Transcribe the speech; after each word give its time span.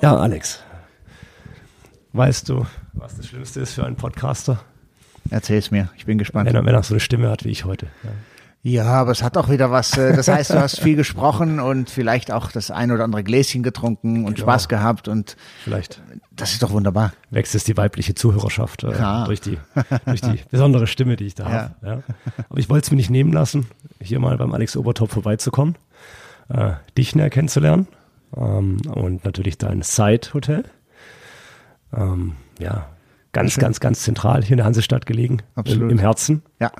Ja, 0.00 0.16
Alex. 0.16 0.60
Weißt 2.12 2.48
du, 2.48 2.66
was 2.94 3.16
das 3.16 3.26
Schlimmste 3.26 3.60
ist 3.60 3.72
für 3.74 3.84
einen 3.84 3.96
Podcaster? 3.96 4.60
Erzähl's 5.30 5.70
mir, 5.70 5.88
ich 5.96 6.06
bin 6.06 6.18
gespannt. 6.18 6.48
Wenn 6.48 6.56
er, 6.56 6.64
wenn 6.64 6.74
er 6.74 6.82
so 6.82 6.94
eine 6.94 7.00
Stimme 7.00 7.28
hat 7.30 7.44
wie 7.44 7.50
ich 7.50 7.64
heute. 7.64 7.86
Ja. 8.02 8.10
Ja, 8.64 8.84
aber 8.86 9.12
es 9.12 9.22
hat 9.22 9.36
auch 9.36 9.48
wieder 9.50 9.70
was. 9.70 9.96
äh, 9.96 10.16
Das 10.16 10.26
heißt, 10.26 10.50
du 10.50 10.60
hast 10.60 10.80
viel 10.80 10.96
gesprochen 10.96 11.60
und 11.60 11.90
vielleicht 11.90 12.32
auch 12.32 12.50
das 12.50 12.72
ein 12.72 12.90
oder 12.90 13.04
andere 13.04 13.22
Gläschen 13.22 13.62
getrunken 13.62 14.24
und 14.24 14.34
Genau. 14.34 14.46
Spaß 14.46 14.68
gehabt 14.68 15.06
und 15.06 15.36
Vielleicht 15.62 16.02
das 16.34 16.52
ist 16.52 16.62
doch 16.64 16.70
wunderbar. 16.72 17.12
wächst 17.30 17.54
es 17.54 17.62
die 17.64 17.76
weibliche 17.76 18.14
Zuhörerschaft 18.16 18.82
äh, 18.82 18.98
Ja. 18.98 19.24
durch, 19.26 19.40
die, 19.40 19.58
durch 20.06 20.20
die 20.22 20.40
besondere 20.50 20.88
Stimme, 20.88 21.14
die 21.16 21.26
ich 21.26 21.34
da 21.36 21.44
habe. 21.48 21.74
Ja. 21.86 22.02
Aber 22.50 22.58
ich 22.58 22.68
wollte 22.68 22.86
es 22.86 22.90
mir 22.90 22.96
nicht 22.96 23.10
nehmen 23.10 23.32
lassen, 23.32 23.68
hier 24.02 24.18
mal 24.18 24.36
beim 24.36 24.52
Alex 24.52 24.76
Obertop 24.76 25.12
vorbeizukommen, 25.12 25.76
äh, 26.48 26.72
dich 26.96 27.14
näher 27.14 27.30
kennenzulernen 27.30 27.86
ähm, 28.36 28.78
und 28.92 29.24
natürlich 29.24 29.58
dein 29.58 29.82
Side-Hotel. 29.82 30.64
Ähm, 31.92 32.32
ja, 32.58 32.88
ganz, 33.32 33.52
Schön. 33.52 33.62
ganz, 33.62 33.80
ganz 33.80 34.00
zentral 34.00 34.42
hier 34.42 34.52
in 34.52 34.56
der 34.58 34.66
Hansestadt 34.66 35.06
gelegen, 35.06 35.34
im, 35.34 35.60
Absolut. 35.60 35.90
im 35.92 35.98
Herzen. 35.98 36.42
Ja, 36.60 36.72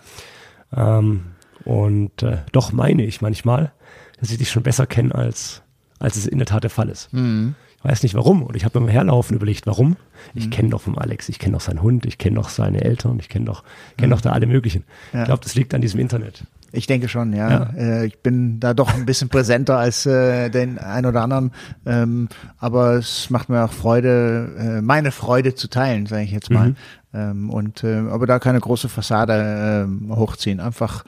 Ähm, 0.77 1.23
und 1.65 2.23
äh, 2.23 2.39
doch 2.53 2.73
meine 2.73 3.05
ich 3.05 3.21
manchmal, 3.21 3.73
dass 4.21 4.31
ich 4.31 4.39
dich 4.39 4.51
schon 4.51 4.63
besser 4.63 4.87
kenne, 4.87 5.15
als, 5.15 5.63
als 5.99 6.17
es 6.17 6.27
in 6.27 6.39
der 6.39 6.47
Tat 6.47 6.63
der 6.63 6.71
Fall 6.71 6.89
ist. 6.89 7.13
Mhm. 7.13 7.55
Ich 7.79 7.85
weiß 7.85 8.03
nicht 8.03 8.15
warum. 8.15 8.43
Und 8.43 8.57
ich 8.57 8.65
habe 8.65 8.79
beim 8.81 8.89
Herlaufen 8.89 9.37
überlegt, 9.37 9.67
warum. 9.67 9.97
Ich 10.35 10.51
kenne 10.51 10.71
doch 10.71 10.81
vom 10.81 10.99
Alex, 10.99 11.29
ich 11.29 11.39
kenne 11.39 11.53
doch 11.55 11.61
seinen 11.61 11.81
Hund, 11.81 12.07
ich 12.07 12.19
kenne 12.19 12.37
doch 12.37 12.49
seine 12.49 12.83
Eltern, 12.83 13.19
ich 13.21 13.29
kenne 13.29 13.45
doch, 13.45 13.63
kenn 13.97 14.11
doch 14.11 14.21
da 14.21 14.33
alle 14.33 14.47
möglichen. 14.47 14.83
Ja. 15.13 15.21
Ich 15.21 15.27
glaube, 15.27 15.45
das 15.45 15.55
liegt 15.55 15.73
an 15.75 15.81
diesem 15.81 16.01
Internet. 16.01 16.45
Ich 16.73 16.87
denke 16.87 17.09
schon, 17.09 17.33
ja. 17.33 17.51
Ja. 17.51 17.71
Äh, 17.77 18.07
ich 18.07 18.19
bin 18.19 18.61
da 18.61 18.75
doch 18.75 18.95
ein 18.95 19.07
bisschen 19.07 19.29
präsenter 19.29 19.79
als 19.79 20.05
äh, 20.07 20.51
den 20.51 20.79
ein 20.79 21.07
oder 21.07 21.23
anderen. 21.23 21.53
Ähm, 21.87 22.29
aber 22.59 22.95
es 22.95 23.31
macht 23.31 23.49
mir 23.49 23.65
auch 23.65 23.73
Freude, 23.73 24.55
äh, 24.59 24.83
meine 24.83 25.11
Freude 25.11 25.55
zu 25.55 25.69
teilen, 25.69 26.07
sage 26.07 26.25
ich 26.25 26.33
jetzt 26.33 26.51
mal. 26.51 26.75
Ähm, 27.15 27.49
und 27.51 27.85
äh, 27.85 27.97
aber 28.11 28.27
da 28.27 28.39
keine 28.39 28.61
große 28.61 28.89
Fassade 28.89 29.87
ähm, 29.87 30.15
hochziehen. 30.15 30.61
Einfach 30.61 31.05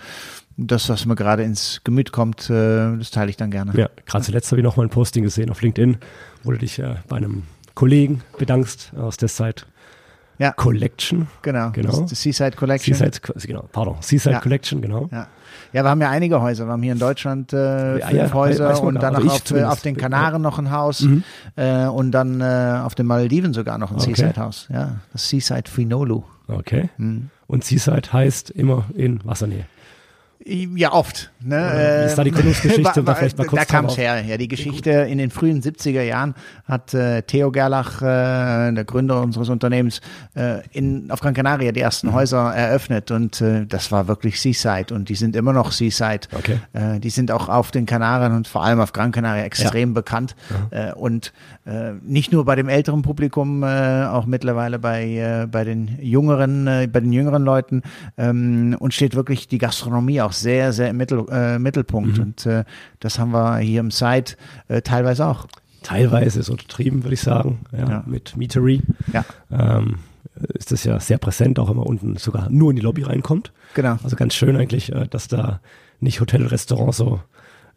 das, 0.57 0.89
was 0.89 1.05
mir 1.07 1.15
gerade 1.15 1.43
ins 1.43 1.83
Gemüt 1.85 2.13
kommt, 2.13 2.49
äh, 2.49 2.97
das 2.97 3.11
teile 3.11 3.31
ich 3.31 3.37
dann 3.37 3.51
gerne. 3.51 3.73
Ja, 3.77 3.89
gerade 4.07 4.25
zuletzt 4.25 4.51
habe 4.51 4.61
ich 4.61 4.65
noch 4.65 4.77
mal 4.77 4.85
ein 4.85 4.91
Posting 4.91 5.25
gesehen 5.25 5.51
auf 5.51 5.61
LinkedIn, 5.61 5.99
wo 6.43 6.53
du 6.53 6.59
dich 6.59 6.79
äh, 6.79 6.97
bei 7.09 7.17
einem 7.17 7.43
Kollegen 7.75 8.23
bedankst 8.39 8.93
aus 8.97 9.17
der 9.17 9.29
Side 9.29 9.63
Ja, 10.41 10.53
Collection. 10.53 11.29
genau. 11.43 11.71
Genau. 11.73 12.01
Das 12.01 12.21
Seaside 12.23 12.53
Collection. 12.57 12.95
Seaside, 12.95 13.21
genau, 13.47 13.69
pardon, 13.71 13.97
Seaside 14.01 14.33
Ja. 14.37 14.41
Collection, 14.41 14.81
genau. 14.81 15.09
Ja. 15.13 15.27
ja, 15.75 15.83
wir 15.85 15.91
haben 15.91 16.01
ja 16.01 16.09
einige 16.09 16.41
Häuser. 16.41 16.65
Wir 16.67 16.73
haben 16.73 16.83
hier 16.83 16.95
in 16.95 16.99
Deutschland 16.99 17.53
äh, 17.53 18.01
fünf 18.01 18.33
Häuser 18.33 18.83
und 18.83 18.95
dann 19.03 19.15
also 19.17 19.29
auf, 19.29 19.51
äh, 19.51 19.65
auf 19.65 19.83
den 19.83 19.97
Kanaren 19.99 20.41
noch 20.41 20.59
ein 20.59 20.71
Haus 20.71 21.03
Mhm. 21.03 21.23
äh, 21.57 21.85
und 21.87 22.11
dann 22.13 22.41
äh, 22.41 22.81
auf 22.83 22.95
den 22.95 23.05
Malediven 23.07 23.53
sogar 23.53 23.77
noch 23.77 23.91
ein 23.91 23.97
Okay. 23.99 24.15
Seaside-Haus. 24.15 24.69
Ja, 24.73 24.97
das 25.13 25.29
Seaside 25.29 25.71
Finolu. 25.71 26.23
Okay. 26.49 26.89
Mhm. 26.97 27.29
Und 27.47 27.63
Seaside 27.65 28.11
heißt 28.13 28.49
immer 28.51 28.85
in 28.95 29.21
Wassernähe. 29.25 29.67
Ja, 30.47 30.93
oft. 30.95 31.31
Ne? 31.41 31.57
Wie 31.57 32.07
ist 32.07 32.17
da 32.17 32.25
die 32.25 32.31
Gründungsgeschichte? 32.33 32.85
Wa- 32.85 32.99
Um 32.99 33.05
da 33.05 33.15
vielleicht 33.15 33.37
mal 33.37 33.47
kurz 33.47 33.61
da 33.61 33.65
kam 33.67 33.85
es 33.87 33.99
her. 33.99 34.25
Ja, 34.25 34.39
die 34.39 34.49
Geschichte 34.49 34.91
in 34.91 35.19
den 35.19 35.31
frühen 35.31 35.61
70er 35.61 36.01
Jahren 36.03 36.35
hat 36.67 36.95
äh, 36.95 37.21
Theo 37.23 37.51
Gerlach, 37.51 38.01
äh, 38.01 38.73
der 38.73 38.85
Gründer 38.85 39.21
unseres 39.21 39.51
Unternehmens, 39.51 40.01
äh, 40.35 40.67
in, 40.73 41.11
auf 41.11 41.21
Gran 41.21 41.35
Canaria 41.35 41.73
die 41.73 41.81
Mhm. 41.81 41.85
ersten 41.85 42.13
Häuser 42.15 42.55
eröffnet 42.55 43.11
und 43.11 43.41
äh, 43.43 43.67
das 43.67 43.93
war 43.93 44.09
wirklich 44.09 44.41
Seaside 44.41 44.95
und 44.95 45.09
die 45.11 45.15
sind 45.15 45.37
immer 45.37 45.53
noch 45.53 45.73
Seaside. 45.73 46.21
Okay. 46.35 46.59
Äh, 46.73 47.01
die 47.01 47.11
sind 47.11 47.31
auch 47.31 47.49
auf 47.51 47.71
den 47.71 47.85
Kanaren 47.85 48.35
und 48.35 48.49
vor 48.49 48.65
allem 48.65 48.81
auf 48.81 48.93
Gran 48.93 49.13
Canaria 49.13 49.45
extrem 49.45 49.93
bekannt 49.93 50.37
äh, 50.71 50.93
und 50.93 51.33
äh, 51.67 51.93
nicht 52.03 52.33
nur 52.33 52.47
bei 52.47 52.57
dem 52.57 52.69
älteren 52.71 53.03
Publikum, 53.03 53.63
äh, 53.63 54.05
auch 54.07 54.25
mittlerweile 54.25 54.79
bei, 54.79 55.05
äh, 55.05 55.47
bei 55.47 55.65
den 55.65 55.99
jüngeren, 56.01 56.67
äh, 56.67 56.89
bei 56.91 57.01
den 57.01 57.13
jüngeren 57.13 57.45
Leuten 57.45 57.83
ähm, 58.17 58.75
und 58.79 58.95
steht 58.95 59.15
wirklich 59.15 59.47
die 59.47 59.59
Gastronomie 59.59 60.21
auch 60.31 60.35
sehr, 60.35 60.73
sehr 60.73 60.91
im 60.91 60.97
Mittel, 60.97 61.25
äh, 61.31 61.59
Mittelpunkt 61.59 62.17
Mhm. 62.19 62.23
und 62.23 62.47
äh, 62.47 62.65
das 63.01 63.19
haben 63.19 63.33
wir 63.33 63.59
hier 63.59 63.81
im 63.81 63.91
Site 63.91 64.37
äh, 64.69 64.81
teilweise 64.83 65.27
auch. 65.27 65.47
Teilweise 65.83 66.41
ist 66.41 66.49
untertrieben, 66.51 67.05
würde 67.05 67.15
ich 67.15 67.21
sagen, 67.23 67.61
ja, 67.73 67.89
Ja. 67.89 68.03
mit 68.07 68.37
Meatery. 68.37 68.83
Ja, 69.13 69.25
Ähm, 69.51 69.97
ist 70.55 70.73
das 70.73 70.85
ja 70.85 70.99
sehr 71.01 71.19
präsent, 71.19 71.59
auch 71.59 71.69
wenn 71.69 71.77
man 71.77 71.87
unten 71.87 72.17
sogar 72.17 72.49
nur 72.51 72.71
in 72.71 72.77
die 72.77 72.83
Lobby 72.83 73.03
reinkommt. 73.03 73.53
genau. 73.75 73.99
Also 74.03 74.17
ganz 74.17 74.35
schön 74.35 74.57
eigentlich, 74.57 74.93
äh, 74.93 75.07
dass 75.09 75.29
da 75.29 75.61
nicht 76.01 76.21
Hotel 76.21 76.43
und 76.43 76.49
Restaurant 76.49 76.95
so 76.95 77.21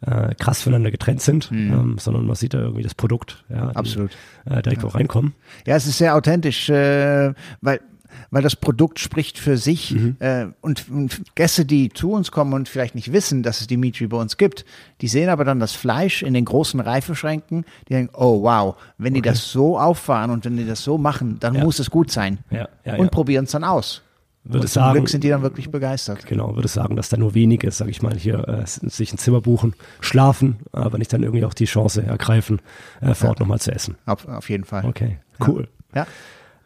äh, 0.06 0.34
krass 0.34 0.60
voneinander 0.62 0.90
getrennt 0.90 1.22
sind, 1.22 1.50
ähm, 1.52 1.96
sondern 1.98 2.26
man 2.26 2.36
sieht 2.36 2.52
da 2.52 2.58
irgendwie 2.58 2.82
das 2.82 2.94
Produkt, 2.94 3.42
ja, 3.48 3.56
die, 3.60 3.64
Mhm. 3.64 3.70
Absolut. 3.76 4.10
äh, 4.44 4.60
direkt 4.62 4.84
auch 4.84 4.94
reinkommen. 4.94 5.32
Ja, 5.66 5.76
es 5.76 5.86
ist 5.86 5.96
sehr 5.98 6.14
authentisch, 6.14 6.68
äh, 6.68 7.32
weil, 7.62 7.80
weil 8.30 8.42
das 8.42 8.56
Produkt 8.56 8.98
spricht 8.98 9.38
für 9.38 9.56
sich 9.56 9.92
Mhm. 9.92 10.16
äh, 10.20 10.46
und, 10.60 10.88
und 10.90 11.22
Gäste, 11.34 11.64
die 11.64 11.88
zu 11.90 12.12
uns 12.12 12.30
kommen 12.30 12.52
und 12.52 12.68
vielleicht 12.68 12.94
nicht 12.94 13.12
wissen, 13.12 13.42
dass 13.42 13.60
es 13.60 13.66
Dimitri 13.66 14.06
bei 14.06 14.16
uns 14.16 14.36
gibt, 14.36 14.64
die 15.00 15.08
sehen 15.08 15.28
aber 15.28 15.44
dann 15.44 15.60
das 15.60 15.72
Fleisch 15.72 16.22
in 16.22 16.34
den 16.34 16.44
großen 16.44 16.80
Reifeschränken, 16.80 17.64
die 17.88 17.94
denken, 17.94 18.14
oh 18.16 18.42
wow, 18.42 18.76
wenn 18.98 19.14
die 19.14 19.22
das 19.22 19.50
so 19.50 19.78
auffahren 19.78 20.30
und 20.30 20.44
wenn 20.44 20.56
die 20.56 20.66
das 20.66 20.82
so 20.82 20.98
machen, 20.98 21.38
dann 21.40 21.54
Ja. 21.54 21.64
muss 21.64 21.78
es 21.78 21.90
gut 21.90 22.10
sein. 22.10 22.38
Ja, 22.50 22.68
ja, 22.84 22.96
und 22.96 23.10
probieren 23.10 23.44
es 23.44 23.50
dann 23.52 23.64
aus. 23.64 24.02
Würde 24.46 24.60
und 24.60 24.68
zum 24.68 24.82
sagen, 24.82 24.92
Glück 24.98 25.08
sind 25.08 25.24
die 25.24 25.30
dann 25.30 25.40
wirklich 25.40 25.70
begeistert. 25.70 26.26
Genau, 26.26 26.54
würde 26.54 26.68
sagen, 26.68 26.96
dass 26.96 27.08
da 27.08 27.16
nur 27.16 27.34
wenige, 27.34 27.70
sage 27.70 27.90
ich 27.90 28.02
mal, 28.02 28.14
hier 28.14 28.46
äh, 28.46 28.66
sich 28.66 29.10
ein 29.12 29.16
Zimmer 29.16 29.40
buchen, 29.40 29.74
schlafen, 30.00 30.56
aber 30.72 30.98
nicht 30.98 31.10
dann 31.14 31.22
irgendwie 31.22 31.46
auch 31.46 31.54
die 31.54 31.64
Chance 31.64 32.02
ergreifen, 32.02 32.60
äh, 33.00 33.14
vor 33.14 33.30
Ort 33.30 33.40
nochmal 33.40 33.58
zu 33.60 33.72
essen. 33.72 33.96
Auf, 34.04 34.28
auf 34.28 34.50
jeden 34.50 34.64
Fall. 34.64 34.84
Okay, 34.84 35.16
cool. 35.46 35.68
Ja. 35.94 36.06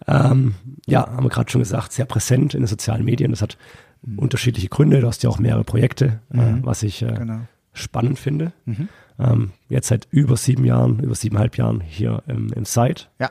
Ähm, 0.06 0.54
ja, 0.86 1.06
haben 1.06 1.25
wir 1.25 1.31
gerade 1.31 1.50
schon 1.50 1.60
gesagt, 1.60 1.92
sehr 1.92 2.04
präsent 2.06 2.54
in 2.54 2.60
den 2.62 2.66
sozialen 2.66 3.04
Medien. 3.04 3.31
Das 3.32 3.42
hat 3.42 3.59
unterschiedliche 4.16 4.69
Gründe. 4.69 5.00
Du 5.00 5.06
hast 5.06 5.22
ja 5.22 5.31
auch 5.31 5.38
mehrere 5.38 5.64
Projekte, 5.64 6.20
äh, 6.32 6.38
was 6.62 6.82
ich 6.82 7.03
äh, 7.03 7.12
Genau. 7.12 7.41
spannend 7.72 8.19
finde. 8.19 8.53
Ähm, 9.19 9.50
jetzt 9.69 9.88
seit 9.88 10.06
über 10.10 10.37
sieben 10.37 10.64
Jahren, 10.64 11.00
über 11.00 11.14
siebeneinhalb 11.14 11.56
Jahren 11.58 11.81
hier 11.81 12.22
im, 12.28 12.53
im 12.53 12.64
Site. 12.64 13.06
Ja. 13.19 13.31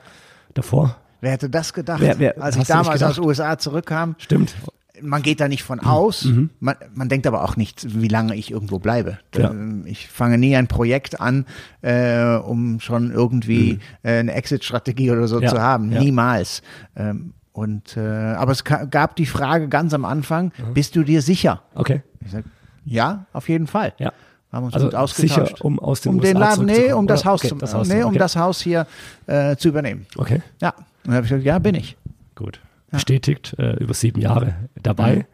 Davor. 0.54 0.98
Wer 1.22 1.32
hätte 1.32 1.50
das 1.50 1.74
gedacht? 1.74 2.02
Wer- 2.02 2.20
wer- 2.20 2.42
Als 2.42 2.58
ich 2.58 2.66
damals 2.66 3.02
aus 3.02 3.16
den 3.16 3.24
USA 3.24 3.58
zurückkam, 3.58 4.16
Stimmt. 4.20 4.54
Man 5.02 5.22
geht 5.22 5.40
da 5.40 5.48
nicht 5.48 5.64
von 5.64 5.80
aus. 5.80 6.26
Mhm. 6.26 6.50
Man, 6.60 6.76
man 6.94 7.10
denkt 7.10 7.28
aber 7.28 7.44
auch 7.44 7.56
nicht, 7.58 8.00
wie 8.02 8.08
lange 8.08 8.36
ich 8.36 8.52
irgendwo 8.52 8.80
bleibe. 8.80 9.20
Ja. 9.36 9.52
Ähm, 9.52 9.84
Ich 9.86 10.08
fange 10.08 10.38
nie 10.38 10.56
ein 10.56 10.68
Projekt 10.68 11.20
an, 11.22 11.46
äh, 11.82 12.36
um 12.36 12.80
schon 12.80 13.12
irgendwie 13.12 13.80
äh, 14.04 14.20
eine 14.20 14.34
Exit-Strategie 14.34 15.12
oder 15.12 15.28
so 15.28 15.38
Mhm. 15.38 15.44
Ja, 15.44 15.50
zu 15.50 15.62
haben. 15.62 15.92
ja. 15.92 16.00
Niemals. 16.00 16.62
Ähm, 16.96 17.34
und 17.54 17.98
äh, 17.98 18.00
aber 18.02 18.52
es 18.52 18.64
gab 18.64 19.16
die 19.16 19.26
Frage 19.26 19.68
ganz 19.68 19.94
am 19.94 20.06
Anfang: 20.06 20.52
Mhm. 20.58 20.74
Bist 20.74 20.96
du 20.96 21.04
dir 21.04 21.22
sicher? 21.22 21.64
Okay. 21.76 22.02
Ich 22.24 22.32
sag, 22.32 22.44
ja, 22.86 23.26
auf 23.34 23.50
jeden 23.50 23.68
Fall. 23.68 23.94
Ja. 23.98 24.14
Haben 24.52 24.66
uns 24.66 24.76
Also 24.76 24.88
gut 24.88 24.96
ausgetauscht. 24.96 25.48
sicher, 25.58 25.66
um 25.66 25.78
aus 25.80 26.02
den 26.02 26.14
um 26.14 26.22
den 26.22 26.38
Laden, 26.38 26.66
nee, 26.68 26.94
um 26.94 27.06
das? 27.06 27.26
Haus, 27.26 27.42
Okay, 27.42 27.50
zum, 27.50 27.60
das 27.60 27.74
Haus, 27.74 27.90
nee, 27.90 28.02
um 28.04 28.10
okay. 28.12 28.18
das 28.20 28.36
Haus 28.38 28.62
hier 28.62 28.88
äh, 29.26 29.58
zu 29.58 29.68
übernehmen. 29.68 30.06
Okay, 30.16 30.42
Ja. 30.62 30.70
Und 30.70 30.86
dann 31.04 31.16
habe 31.16 31.26
ich 31.26 31.30
gesagt, 31.32 31.46
ja, 31.46 31.60
bin 31.60 31.76
ich. 31.76 31.98
gut. 32.36 32.60
Bestätigt, 32.92 33.56
äh, 33.58 33.76
über 33.78 33.94
sieben 33.94 34.22
Jahre 34.22 34.70
dabei. 34.82 35.26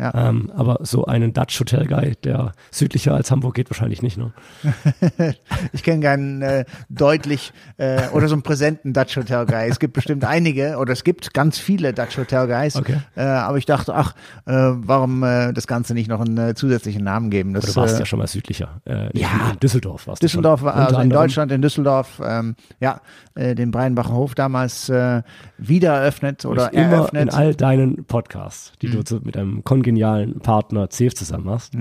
Ja. 0.00 0.28
Ähm, 0.30 0.50
aber 0.56 0.78
so 0.80 1.04
einen 1.04 1.34
Dutch 1.34 1.60
Hotel 1.60 1.86
Guy, 1.86 2.16
der 2.24 2.52
südlicher 2.70 3.12
als 3.14 3.30
Hamburg 3.30 3.54
geht, 3.54 3.68
wahrscheinlich 3.70 4.00
nicht. 4.02 4.16
Ne? 4.16 4.32
Ich 5.72 5.82
kenne 5.82 6.02
keinen 6.02 6.42
äh, 6.42 6.64
deutlich 6.88 7.52
äh, 7.76 8.08
oder 8.12 8.28
so 8.28 8.34
einen 8.34 8.42
präsenten 8.42 8.92
Dutch 8.92 9.16
Hotel 9.16 9.44
Guy. 9.46 9.68
Es 9.68 9.78
gibt 9.78 9.92
bestimmt 9.92 10.24
einige 10.24 10.78
oder 10.78 10.92
es 10.92 11.04
gibt 11.04 11.34
ganz 11.34 11.58
viele 11.58 11.92
Dutch 11.92 12.16
Hotel 12.16 12.46
Guys. 12.46 12.76
Okay. 12.76 12.96
Äh, 13.14 13.22
aber 13.22 13.58
ich 13.58 13.66
dachte, 13.66 13.94
ach, 13.94 14.14
äh, 14.46 14.52
warum 14.52 15.22
äh, 15.22 15.52
das 15.52 15.66
Ganze 15.66 15.92
nicht 15.94 16.08
noch 16.08 16.20
einen 16.20 16.38
äh, 16.38 16.54
zusätzlichen 16.54 17.04
Namen 17.04 17.30
geben? 17.30 17.52
Das, 17.54 17.66
Du 17.66 17.76
warst 17.76 17.98
ja 17.98 18.06
schon 18.06 18.18
mal 18.18 18.26
südlicher. 18.26 18.80
Ja. 18.86 19.50
in 19.52 19.58
Düsseldorf 19.60 20.06
warst 20.06 20.22
Düsseldorf, 20.22 20.60
du 20.60 20.66
war 20.66 20.74
schon. 20.74 20.82
also 20.86 21.00
in. 21.00 21.10
Deutschland, 21.10 21.52
in 21.52 21.60
Düsseldorf, 21.62 22.20
ähm, 22.24 22.56
ja, 22.80 23.00
den 23.36 23.70
Breinbacher 23.70 24.12
Hof 24.14 24.34
damals 24.34 24.88
wieder 24.88 25.92
eröffnet 25.94 26.44
oder 26.44 26.72
ich 26.72 26.78
immer 26.78 26.92
eröffnet. 26.96 27.22
in 27.22 27.30
all 27.30 27.54
deinen 27.54 28.04
Podcasts, 28.04 28.72
die 28.80 28.88
Mhm. 28.88 28.92
du 28.92 29.04
zu, 29.04 29.20
mit 29.22 29.36
einem 29.36 29.62
kongenialen 29.94 30.40
Partner 30.40 30.88
CF 30.88 31.14
zusammen 31.14 31.44
machst, 31.44 31.72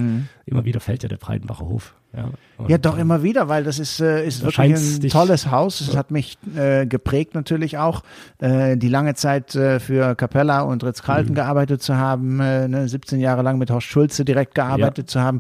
immer 0.46 0.66
wieder 0.66 0.80
fällt 0.80 1.04
ja 1.04 1.10
der 1.10 1.18
Breitenbacher 1.18 1.66
Hof. 1.68 1.96
Ja, 2.12 2.32
Ja, 2.68 2.80
doch 2.80 2.98
äh, 2.98 3.02
immer 3.02 3.22
wieder, 3.22 3.50
weil 3.50 3.64
das 3.64 3.78
ist, 3.78 4.00
äh, 4.00 4.26
ist 4.26 4.42
wirklich 4.42 4.58
ein 4.76 5.00
dich- 5.00 5.14
tolles 5.14 5.52
Haus. 5.52 5.80
Es 5.80 5.96
hat 5.96 6.10
mich 6.10 6.40
äh, 6.56 6.88
geprägt 6.88 7.36
natürlich 7.36 7.78
auch, 7.78 8.02
äh, 8.40 8.78
die 8.78 8.90
lange 8.90 9.14
Zeit 9.14 9.54
äh, 9.56 9.80
für 9.80 10.16
Capella 10.16 10.62
und 10.62 10.82
Mhm. 10.82 10.88
Ritz-Carlton 10.88 11.36
gearbeitet 11.36 11.84
zu 11.84 11.98
haben, 11.98 12.40
äh, 12.40 12.68
ne, 12.68 12.88
17 12.90 13.20
Jahre 13.20 13.44
lang 13.44 13.60
mit 13.60 13.70
Horst 13.70 13.86
Schulze 13.88 14.26
direkt 14.26 14.56
gearbeitet 14.56 15.08
zu 15.12 15.22
haben. 15.22 15.40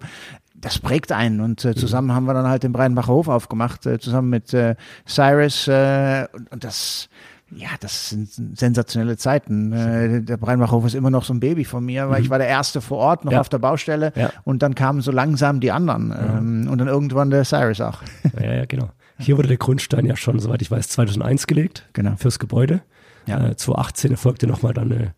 Das 0.54 0.78
prägt 0.78 1.12
einen 1.12 1.40
und 1.42 1.64
Mhm. 1.66 1.72
äh, 1.72 1.76
zusammen 1.76 2.14
haben 2.14 2.26
wir 2.26 2.36
dann 2.36 2.48
halt 2.48 2.62
den 2.62 2.72
Breidenbacher 2.72 3.14
Hof 3.14 3.30
aufgemacht, 3.30 3.88
äh, 3.88 3.98
zusammen 3.98 4.30
mit 4.30 4.54
äh, 4.54 4.76
Cyrus 5.08 5.68
und, 5.68 6.52
und 6.52 6.64
das 6.64 7.10
ja, 7.56 7.70
das 7.80 8.10
sind 8.10 8.30
sensationelle 8.58 9.18
Zeiten. 9.18 9.72
Äh, 9.74 10.22
der 10.22 10.38
Breinbacher 10.38 10.72
Hof 10.74 10.86
ist 10.86 10.94
immer 10.96 11.10
noch 11.10 11.24
so 11.24 11.34
ein 11.34 11.40
Baby 11.40 11.66
von 11.66 11.84
mir, 11.86 12.10
weil 12.10 12.22
ich 12.22 12.30
war 12.30 12.38
der 12.38 12.48
Erste 12.48 12.82
vor 12.82 12.98
Ort, 13.00 13.26
noch 13.26 13.32
Mhm. 13.32 13.36
Ja. 13.36 13.40
auf 13.42 13.50
der 13.50 13.58
Baustelle 13.60 14.14
Ja. 14.16 14.32
und 14.44 14.62
dann 14.62 14.76
kamen 14.76 15.02
so 15.02 15.12
langsam 15.12 15.60
die 15.60 15.72
anderen 15.72 16.12
ähm, 16.12 16.68
und 16.72 16.78
dann 16.78 16.88
irgendwann 16.88 17.30
der 17.30 17.44
Cyrus 17.46 17.82
auch. 17.82 18.02
Ja, 18.40 18.54
ja, 18.54 18.66
genau. 18.66 18.90
Hier 19.18 19.38
wurde 19.38 19.48
der 19.50 19.58
Grundstein 19.58 20.06
ja 20.06 20.16
schon, 20.16 20.40
soweit 20.40 20.62
ich 20.62 20.72
weiß, 20.72 20.88
2001 20.90 21.48
gelegt 21.48 21.88
Genau. 21.94 22.16
fürs 22.18 22.40
Gebäude. 22.40 22.82
Ja. 23.26 23.50
Äh, 23.50 23.56
2018 23.56 24.12
erfolgte 24.12 24.48
nochmal 24.48 24.74
dann 24.74 24.92
eine 24.92 25.14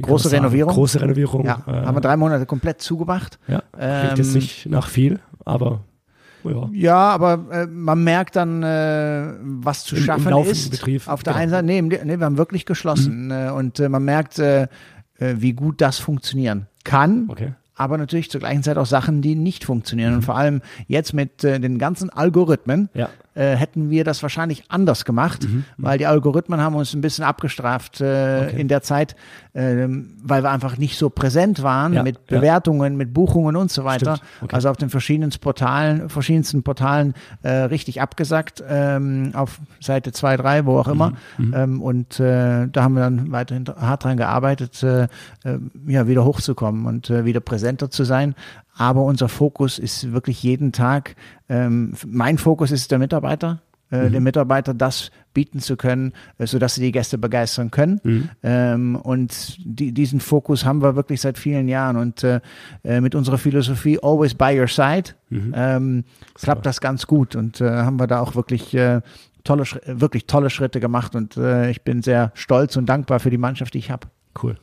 Große 0.00 0.28
sagen, 0.30 0.42
Renovierung. 0.44 0.72
Große 0.74 1.00
Renovierung. 1.00 1.44
Ja, 1.44 1.62
äh, 1.66 1.70
haben 1.86 1.96
wir 1.96 2.00
drei 2.00 2.16
Monate 2.16 2.46
komplett 2.46 2.80
zugemacht. 2.80 3.38
ja, 3.46 3.62
klingt 3.72 4.18
jetzt 4.18 4.28
Ähm, 4.28 4.34
nicht 4.34 4.66
nach 4.66 4.88
viel, 4.88 5.20
aber 5.44 5.84
ja. 6.44 6.68
Ja, 6.72 6.96
aber 7.10 7.44
äh, 7.50 7.66
man 7.66 8.02
merkt 8.04 8.36
dann, 8.36 8.62
äh, 8.62 9.32
was 9.42 9.84
zu 9.84 9.94
Im- 9.96 10.00
im 10.02 10.06
schaffen 10.06 10.30
laufenden 10.30 10.52
ist. 10.52 10.70
Betrieb, 10.70 11.08
Auf 11.08 11.22
der 11.22 11.32
genau. 11.34 11.42
einen 11.42 11.50
Seite, 11.50 11.66
nee, 11.66 11.82
nee, 11.82 12.18
wir 12.18 12.24
haben 12.24 12.38
wirklich 12.38 12.66
geschlossen 12.66 13.30
äh, 13.30 13.50
und 13.54 13.78
äh, 13.80 13.88
man 13.88 14.04
merkt, 14.04 14.38
äh, 14.38 14.62
äh, 15.18 15.34
wie 15.38 15.52
gut 15.52 15.80
das 15.80 15.98
funktionieren 15.98 16.66
kann. 16.84 17.26
Okay. 17.28 17.52
Aber 17.74 17.96
natürlich 17.98 18.30
zur 18.30 18.40
gleichen 18.40 18.62
Zeit 18.62 18.76
auch 18.76 18.86
Sachen, 18.86 19.22
die 19.22 19.34
nicht 19.34 19.64
funktionieren. 19.64 20.14
Und 20.14 20.22
vor 20.22 20.36
allem 20.36 20.60
jetzt 20.88 21.14
mit 21.14 21.42
äh, 21.42 21.58
den 21.58 21.78
ganzen 21.78 22.10
Algorithmen 22.10 22.90
Ja. 22.94 23.08
Äh, 23.34 23.56
hätten 23.56 23.90
wir 23.90 24.04
das 24.04 24.22
wahrscheinlich 24.22 24.64
anders 24.68 25.04
gemacht, 25.04 25.46
weil 25.78 25.98
die 25.98 26.06
Algorithmen 26.06 26.60
haben 26.60 26.74
uns 26.74 26.94
ein 26.94 27.00
bisschen 27.00 27.24
abgestraft 27.24 28.00
äh, 28.00 28.42
Mhm, 28.42 28.46
Okay. 28.48 28.60
in 28.60 28.68
der 28.68 28.82
Zeit, 28.82 29.16
ähm, 29.54 30.16
weil 30.22 30.42
wir 30.42 30.50
einfach 30.50 30.76
nicht 30.78 30.98
so 30.98 31.10
präsent 31.10 31.62
waren 31.62 31.92
Ja, 31.94 32.02
mit 32.02 32.16
ja. 32.30 32.38
Bewertungen, 32.38 32.96
mit 32.96 33.12
Buchungen 33.14 33.56
und 33.56 33.70
so 33.70 33.84
weiter. 33.84 34.18
Okay. 34.40 34.54
Also 34.54 34.68
auf 34.70 34.76
den 34.76 34.90
verschiedenen 34.90 35.30
Portalen, 35.40 36.08
verschiedensten 36.08 36.62
Portalen 36.62 37.14
äh, 37.42 37.50
richtig 37.50 38.00
abgesagt, 38.00 38.62
ähm, 38.68 39.30
auf 39.34 39.60
Seite 39.80 40.12
2, 40.12 40.36
3, 40.36 40.66
wo 40.66 40.78
auch 40.78 40.88
immer. 40.88 41.12
Mhm, 41.38 41.54
Ähm, 41.54 41.82
und 41.82 42.20
äh, 42.20 42.68
da 42.68 42.82
haben 42.84 42.94
wir 42.94 43.00
dann 43.02 43.32
weiterhin 43.32 43.64
hart 43.68 44.04
dran 44.04 44.16
gearbeitet, 44.16 44.82
äh, 44.82 45.04
äh, 45.44 45.58
ja, 45.86 46.06
wieder 46.06 46.24
hochzukommen 46.24 46.86
und 46.86 47.10
äh, 47.10 47.24
wieder 47.24 47.40
präsenter 47.40 47.90
zu 47.90 48.04
sein. 48.04 48.34
Aber 48.76 49.04
unser 49.04 49.28
Fokus 49.28 49.78
ist 49.78 50.12
wirklich 50.12 50.42
jeden 50.42 50.72
Tag, 50.72 51.14
ähm, 51.48 51.94
mein 52.06 52.38
Fokus 52.38 52.70
ist 52.70 52.90
der 52.90 52.98
Mitarbeiter, 52.98 53.60
äh, 53.90 54.08
Mhm. 54.08 54.12
dem 54.12 54.22
Mitarbeiter 54.22 54.72
das 54.72 55.10
bieten 55.34 55.60
zu 55.60 55.76
können, 55.76 56.12
äh, 56.38 56.46
sodass 56.46 56.76
sie 56.76 56.80
die 56.80 56.92
Gäste 56.92 57.18
begeistern 57.18 57.70
können. 57.70 58.00
Mhm. 58.02 58.28
Ähm, 58.42 58.96
und 58.96 59.58
die, 59.62 59.92
diesen 59.92 60.20
Fokus 60.20 60.64
haben 60.64 60.80
wir 60.80 60.96
wirklich 60.96 61.20
seit 61.20 61.36
vielen 61.36 61.68
Jahren. 61.68 61.96
Und 61.98 62.24
äh, 62.24 62.40
äh, 62.82 63.02
mit 63.02 63.14
unserer 63.14 63.36
Philosophie 63.36 63.98
Always 64.02 64.34
by 64.34 64.58
your 64.58 64.68
side 64.68 65.10
Mhm. 65.28 65.52
ähm, 65.54 66.04
klappt 66.34 66.64
das 66.64 66.80
ganz 66.80 67.06
gut. 67.06 67.36
Und 67.36 67.60
äh, 67.60 67.68
haben 67.70 68.00
wir 68.00 68.06
da 68.06 68.20
auch 68.20 68.34
wirklich 68.34 68.72
äh, 68.72 69.02
tolle, 69.44 69.64
wirklich 69.86 70.26
tolle 70.26 70.48
Schritte 70.48 70.80
gemacht. 70.80 71.14
Und 71.14 71.36
ich 71.36 71.82
bin 71.82 72.00
sehr 72.00 72.30
stolz 72.34 72.76
und 72.76 72.86
dankbar 72.86 73.18
für 73.20 73.28
die 73.30 73.38
Mannschaft, 73.38 73.74
die 73.74 73.78
ich 73.78 73.90
habe. 73.90 74.06
Cool. 74.42 74.56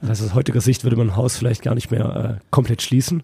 Das 0.00 0.10
heißt, 0.10 0.22
aus 0.24 0.34
heutiger 0.34 0.60
Sicht 0.60 0.84
würde 0.84 0.96
man 0.96 1.08
ein 1.08 1.16
Haus 1.16 1.36
vielleicht 1.38 1.62
gar 1.62 1.74
nicht 1.74 1.90
mehr 1.90 2.38
komplett 2.50 2.82
schließen. 2.82 3.22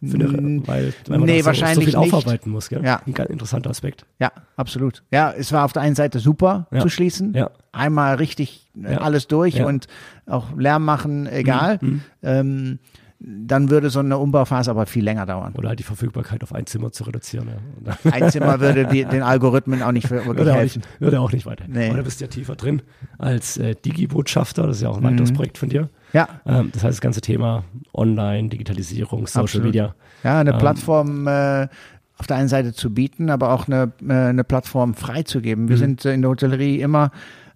Finde, 0.00 0.66
weil, 0.66 0.92
weil 1.08 1.18
man 1.18 1.26
nee, 1.28 1.40
so, 1.40 1.46
wahrscheinlich 1.46 1.86
so 1.86 1.90
viel 1.92 2.00
nicht. 2.00 2.14
aufarbeiten 2.14 2.50
muss. 2.50 2.68
Gell? 2.68 2.84
Ja. 2.84 3.00
Ein 3.06 3.14
ganz 3.14 3.30
interessanter 3.30 3.70
Aspekt. 3.70 4.06
Ja, 4.20 4.30
absolut. 4.56 5.02
Ja, 5.10 5.32
es 5.32 5.52
war 5.52 5.64
auf 5.64 5.72
der 5.72 5.82
einen 5.82 5.96
Seite 5.96 6.20
super 6.20 6.66
Ja. 6.70 6.80
zu 6.80 6.88
schließen. 6.88 7.34
Ja. 7.34 7.50
Einmal 7.72 8.14
richtig 8.16 8.70
äh, 8.82 8.92
Ja. 8.92 8.98
alles 8.98 9.26
durch 9.26 9.60
und 9.62 9.86
auch 10.26 10.56
Lärm 10.56 10.84
machen, 10.84 11.26
egal. 11.26 11.78
Mhm. 11.80 12.00
Ähm, 12.22 12.78
dann 13.20 13.68
würde 13.68 13.90
so 13.90 13.98
eine 13.98 14.16
Umbauphase 14.16 14.70
aber 14.70 14.86
viel 14.86 15.02
länger 15.02 15.26
dauern. 15.26 15.52
Oder 15.56 15.70
halt 15.70 15.80
die 15.80 15.82
Verfügbarkeit 15.82 16.44
auf 16.44 16.54
ein 16.54 16.66
Zimmer 16.66 16.92
zu 16.92 17.02
reduzieren. 17.02 17.48
Ja. 17.84 18.12
Ein 18.12 18.30
Zimmer 18.30 18.60
würde 18.60 18.86
die, 18.86 19.04
den 19.04 19.22
Algorithmen 19.22 19.82
auch 19.82 19.90
nicht 19.90 20.08
wirklich 20.08 20.36
würde, 20.36 20.52
auch 20.52 20.56
helfen. 20.56 20.78
nicht, 20.82 21.00
würde 21.00 21.18
auch 21.20 21.32
nicht 21.32 21.44
weiter. 21.44 21.64
Nee. 21.66 21.92
Du 21.92 22.00
bist 22.04 22.20
ja 22.20 22.28
tiefer 22.28 22.54
drin 22.54 22.82
als 23.18 23.56
äh, 23.56 23.74
Digi-Botschafter. 23.74 24.68
Das 24.68 24.76
ist 24.76 24.82
ja 24.82 24.90
auch 24.90 24.98
ein 24.98 25.02
weiteres 25.02 25.32
Mhm. 25.32 25.34
Projekt 25.34 25.58
von 25.58 25.68
dir. 25.68 25.88
Ja, 26.12 26.28
Ähm, 26.46 26.70
das 26.72 26.82
heißt, 26.84 26.94
das 26.94 27.00
ganze 27.00 27.20
Thema 27.20 27.64
Online, 27.94 28.48
Digitalisierung, 28.48 29.26
Social 29.26 29.42
Absolut. 29.44 29.66
Media. 29.66 29.94
ja, 30.24 30.40
eine 30.40 30.52
Ähm, 30.52 30.58
Plattform 30.58 31.26
äh, 31.26 31.68
auf 32.16 32.26
der 32.26 32.36
einen 32.36 32.48
Seite 32.48 32.72
zu 32.72 32.92
bieten, 32.92 33.30
aber 33.30 33.52
auch 33.52 33.66
eine, 33.68 33.92
äh, 34.08 34.12
eine 34.12 34.44
Plattform 34.44 34.94
freizugeben. 34.94 35.68
Wir 35.68 35.76
Mhm. 35.76 35.80
sind 35.80 36.04
äh, 36.04 36.14
in 36.14 36.22
der 36.22 36.30
Hotellerie 36.30 36.80
immer 36.80 37.10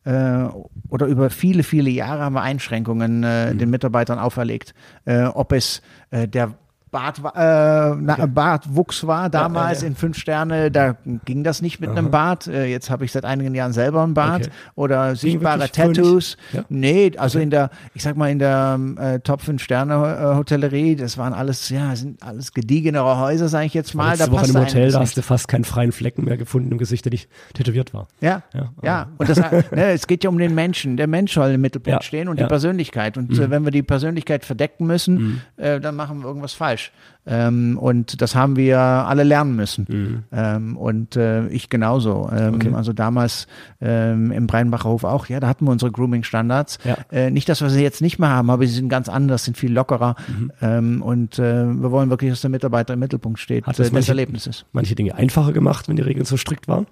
äh, 0.04 0.44
oder 0.88 1.06
über 1.06 1.30
viele, 1.30 1.62
viele 1.62 1.88
Jahre 1.90 2.22
haben 2.22 2.34
wir 2.34 2.42
Einschränkungen 2.42 3.18
Mhm. 3.18 3.24
äh, 3.24 3.54
den 3.54 3.70
Mitarbeitern 3.70 4.18
auferlegt. 4.18 4.74
Äh, 5.04 5.24
ob 5.24 5.52
es 5.52 5.80
äh, 6.10 6.26
der 6.28 6.54
Bart, 6.92 7.18
äh, 7.18 7.20
na, 7.34 8.26
Bartwuchs 8.26 9.06
war 9.06 9.30
damals 9.30 9.80
ja. 9.80 9.88
in 9.88 9.96
fünf 9.96 10.18
Sterne, 10.18 10.70
da 10.70 10.96
ging 11.24 11.42
das 11.42 11.62
nicht 11.62 11.80
mit 11.80 11.88
einem 11.88 12.10
Bart. 12.10 12.46
Äh, 12.46 12.66
jetzt 12.66 12.90
habe 12.90 13.06
ich 13.06 13.12
seit 13.12 13.24
einigen 13.24 13.54
Jahren 13.54 13.72
selber 13.72 14.02
einen 14.02 14.12
Bart 14.14 14.42
Okay. 14.42 14.50
oder 14.74 15.16
sichtbare? 15.16 15.70
Tattoos. 15.70 16.36
Ja. 16.52 16.64
Nee, 16.68 17.12
also 17.16 17.38
in 17.38 17.48
der, 17.48 17.70
ich 17.94 18.02
sag 18.02 18.16
mal, 18.16 18.30
in 18.30 18.38
der 18.38 18.78
äh, 18.98 19.20
Top 19.20 19.40
5 19.40 19.62
Sterne 19.62 19.94
äh, 19.94 20.36
Hotellerie, 20.36 20.94
das 20.94 21.16
waren 21.16 21.32
alles, 21.32 21.70
ja, 21.70 21.96
sind 21.96 22.22
alles 22.22 22.52
gediegenere 22.52 23.18
Häuser, 23.18 23.48
sage 23.48 23.66
ich 23.66 23.74
jetzt 23.74 23.94
mal. 23.94 24.10
Letzte 24.10 24.26
da 24.26 24.32
Woche 24.32 24.46
im 24.50 24.56
Hotel, 24.58 24.92
da 24.92 25.00
hast 25.00 25.16
du 25.16 25.22
fast 25.22 25.48
keinen 25.48 25.64
freien 25.64 25.92
Flecken 25.92 26.24
mehr 26.26 26.36
gefunden 26.36 26.72
im 26.72 26.78
Gesicht, 26.78 27.06
der 27.06 27.12
nicht 27.12 27.28
tätowiert 27.54 27.94
war. 27.94 28.06
Ja, 28.20 28.42
Ja, 28.52 28.70
ja. 28.82 29.08
Und 29.16 29.30
das, 29.30 29.38
ne, 29.38 29.64
es 29.92 30.06
geht 30.06 30.24
ja 30.24 30.28
um 30.30 30.36
den 30.36 30.54
Menschen. 30.54 30.98
Der 30.98 31.06
Mensch 31.06 31.32
soll 31.32 31.52
im 31.52 31.62
Mittelpunkt 31.62 32.02
Ja, 32.02 32.06
stehen 32.06 32.28
und 32.28 32.36
ja. 32.38 32.44
Mhm. 32.44 32.48
die 32.48 32.50
Persönlichkeit. 32.50 33.16
Und 33.16 33.32
äh, 33.38 33.48
wenn 33.48 33.64
wir 33.64 33.70
die 33.70 33.82
Persönlichkeit 33.82 34.44
verdecken 34.44 34.86
müssen, 34.86 35.40
äh, 35.56 35.80
dann 35.80 35.96
machen 35.96 36.20
wir 36.20 36.26
irgendwas 36.26 36.52
falsch. 36.52 36.81
Ähm, 37.24 37.78
und 37.78 38.20
das 38.20 38.34
haben 38.34 38.56
wir 38.56 38.80
alle 38.80 39.22
lernen 39.22 39.54
müssen. 39.54 40.24
Ähm, 40.32 40.76
und 40.76 41.14
äh, 41.14 41.46
ich 41.48 41.68
genauso. 41.68 42.28
Ähm, 42.36 42.48
Mhm. 42.48 42.54
Okay. 42.56 42.72
Also 42.74 42.92
damals 42.92 43.46
ähm, 43.80 44.32
im 44.32 44.48
Breinbacher 44.48 44.88
Hof 44.88 45.04
auch. 45.04 45.26
Ja, 45.28 45.38
da 45.38 45.46
hatten 45.46 45.64
wir 45.66 45.70
unsere 45.70 45.92
Grooming-Standards. 45.92 46.78
Ja. 46.84 46.96
Äh, 47.12 47.30
nicht, 47.30 47.48
dass 47.48 47.60
wir 47.60 47.70
sie 47.70 47.80
jetzt 47.82 48.00
nicht 48.02 48.18
mehr 48.18 48.30
haben, 48.30 48.50
aber 48.50 48.66
sie 48.66 48.72
sind 48.74 48.88
ganz 48.88 49.08
anders, 49.08 49.44
sind 49.44 49.56
viel 49.56 49.72
lockerer. 49.72 50.16
Mhm. 50.26 50.52
Ähm, 50.60 51.02
und 51.02 51.38
äh, 51.38 51.64
wir 51.66 51.92
wollen 51.92 52.10
wirklich, 52.10 52.30
dass 52.30 52.40
der 52.40 52.50
Mitarbeiter 52.50 52.94
im 52.94 52.98
Mittelpunkt 53.00 53.38
steht, 53.38 53.66
Hat 53.68 53.74
äh, 53.74 53.78
das 53.78 53.86
des 53.86 53.92
manche- 53.92 54.10
Erlebnisses. 54.10 54.64
Manche 54.72 54.96
Dinge 54.96 55.14
einfacher 55.14 55.52
gemacht, 55.52 55.88
wenn 55.88 55.94
die 55.94 56.02
Regeln 56.02 56.24
so 56.26 56.36
strikt 56.36 56.66
waren. 56.66 56.86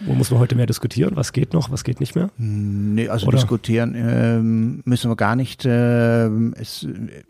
Wo 0.00 0.14
muss 0.14 0.30
man 0.30 0.40
heute 0.40 0.54
mehr 0.54 0.66
diskutieren? 0.66 1.16
Was 1.16 1.32
geht 1.32 1.52
noch, 1.52 1.70
was 1.70 1.84
geht 1.84 2.00
nicht 2.00 2.14
mehr? 2.14 2.30
Nee, 2.36 3.08
also 3.08 3.26
Oder? 3.26 3.38
diskutieren 3.38 3.94
ähm, 3.96 4.82
müssen 4.84 5.10
wir 5.10 5.16
gar 5.16 5.36
nicht. 5.36 5.64
Ähm, 5.66 6.54
es, 6.58 6.84
äh, 6.84 7.22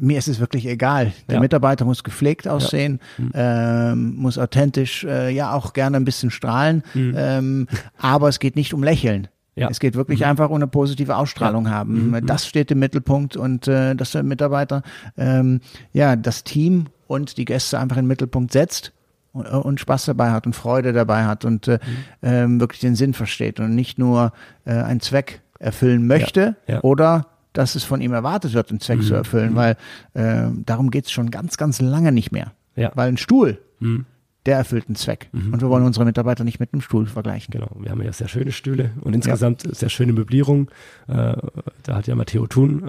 mir 0.00 0.18
ist 0.18 0.28
es 0.28 0.40
wirklich 0.40 0.66
egal. 0.66 1.12
Der 1.28 1.36
Ja. 1.36 1.40
Mitarbeiter 1.40 1.84
muss 1.84 2.04
gepflegt 2.04 2.46
aussehen, 2.46 3.00
ähm, 3.34 4.14
muss 4.16 4.38
authentisch, 4.38 5.04
äh, 5.04 5.30
ja 5.30 5.52
auch 5.52 5.72
gerne 5.72 5.96
ein 5.96 6.04
bisschen 6.04 6.30
strahlen, 6.30 6.82
ähm, 6.94 7.66
aber 7.98 8.28
es 8.28 8.38
geht 8.38 8.56
nicht 8.56 8.72
um 8.72 8.82
Lächeln. 8.82 9.28
Ja. 9.56 9.68
Es 9.68 9.80
geht 9.80 9.94
wirklich 9.96 10.24
einfach 10.24 10.48
um 10.48 10.56
eine 10.56 10.68
positive 10.68 11.16
Ausstrahlung 11.16 11.68
haben. 11.70 12.18
Das 12.24 12.46
steht 12.46 12.70
im 12.70 12.78
Mittelpunkt 12.78 13.36
und 13.36 13.66
äh, 13.68 13.94
dass 13.94 14.12
der 14.12 14.22
Mitarbeiter 14.22 14.82
ähm, 15.18 15.60
ja 15.92 16.16
das 16.16 16.44
Team 16.44 16.86
und 17.08 17.36
die 17.36 17.44
Gäste 17.44 17.78
einfach 17.78 17.96
in 17.96 18.04
den 18.04 18.08
Mittelpunkt 18.08 18.52
setzt 18.52 18.92
und, 19.32 19.46
und 19.46 19.80
Spaß 19.80 20.06
dabei 20.06 20.30
hat 20.30 20.46
und 20.46 20.54
Freude 20.54 20.92
dabei 20.92 21.24
hat 21.24 21.44
und 21.44 21.68
äh, 21.68 21.78
ähm, 22.22 22.60
wirklich 22.60 22.80
den 22.80 22.94
Sinn 22.96 23.14
versteht 23.14 23.60
und 23.60 23.74
nicht 23.74 23.98
nur 23.98 24.32
äh, 24.64 24.72
einen 24.72 25.00
Zweck 25.00 25.40
erfüllen 25.58 26.06
möchte 26.06 26.56
Ja, 26.66 26.74
ja. 26.76 26.80
oder 26.82 27.26
dass 27.52 27.74
es 27.74 27.82
von 27.84 28.00
ihm 28.00 28.12
erwartet 28.12 28.54
wird, 28.54 28.70
einen 28.70 28.80
Zweck 28.80 29.02
zu 29.02 29.12
erfüllen, 29.14 29.56
weil 29.56 29.76
äh, 30.14 30.44
darum 30.64 30.90
geht's 30.90 31.10
schon 31.10 31.30
ganz, 31.32 31.56
ganz 31.56 31.80
lange 31.80 32.12
nicht 32.12 32.30
mehr. 32.30 32.52
Ja. 32.76 32.92
Weil 32.94 33.08
ein 33.08 33.16
Stuhl, 33.16 33.58
Mhm. 33.80 34.04
der 34.46 34.56
erfüllt 34.58 34.84
einen 34.88 34.94
Zweck. 34.96 35.28
Und 35.32 35.60
wir 35.60 35.68
wollen 35.68 35.84
unsere 35.84 36.04
Mitarbeiter 36.04 36.44
nicht 36.44 36.60
mit 36.60 36.72
einem 36.72 36.80
Stuhl 36.80 37.06
vergleichen. 37.06 37.50
Genau, 37.52 37.68
wir 37.80 37.90
haben 37.90 38.00
ja 38.02 38.12
sehr 38.12 38.28
schöne 38.28 38.52
Stühle 38.52 38.90
und 39.00 39.14
insgesamt 39.14 39.62
sehr 39.74 39.88
schöne 39.88 40.12
Möblierung. 40.12 40.70
Äh, 41.08 41.34
da 41.82 41.96
hat 41.96 42.06
ja 42.06 42.14
Matteo 42.14 42.46
Thun, 42.46 42.84
äh, 42.84 42.88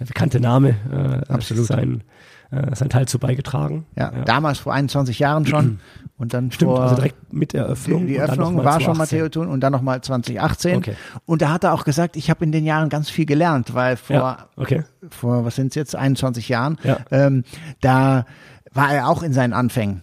der 0.00 0.04
bekannte 0.06 0.40
Name, 0.40 0.70
äh, 0.90 1.32
Absolut. 1.32 1.66
Sein, 1.66 2.02
äh, 2.50 2.74
sein 2.74 2.88
Teil 2.88 3.06
zu 3.06 3.18
beigetragen. 3.18 3.86
Ja, 3.96 4.10
damals 4.24 4.58
vor 4.58 4.72
21 4.72 5.18
Jahren 5.18 5.46
schon 5.46 5.80
und 6.16 6.32
dann 6.34 6.50
Stimmt, 6.50 6.70
vor 6.72 6.80
also 6.82 6.96
direkt 6.96 7.32
mit 7.32 7.52
der 7.52 7.64
Eröffnung. 7.64 8.06
die, 8.06 8.14
die 8.14 8.20
Öffnung 8.20 8.56
war 8.64 8.80
schon 8.80 8.94
2018. 8.94 8.98
Matteo 8.98 9.28
Thun 9.28 9.48
und 9.48 9.60
dann 9.60 9.72
nochmal 9.72 10.00
2018. 10.00 10.76
Okay. 10.78 10.94
Und 11.26 11.42
da 11.42 11.50
hat 11.50 11.64
er 11.64 11.74
auch 11.74 11.84
gesagt, 11.84 12.16
ich 12.16 12.30
habe 12.30 12.44
in 12.44 12.52
den 12.52 12.64
Jahren 12.64 12.88
ganz 12.88 13.10
viel 13.10 13.26
gelernt, 13.26 13.74
weil 13.74 13.96
vor, 13.96 14.16
Ja, 14.16 14.38
okay. 14.56 14.84
vor 15.10 15.44
was 15.44 15.56
sind 15.56 15.68
es 15.68 15.74
jetzt, 15.74 15.94
21 15.94 16.48
Jahren, 16.48 16.78
Ja. 16.82 16.98
ähm, 17.10 17.44
da 17.80 18.24
war 18.72 18.92
er 18.92 19.08
auch 19.08 19.22
in 19.22 19.32
seinen 19.32 19.52
Anfängen. 19.52 20.02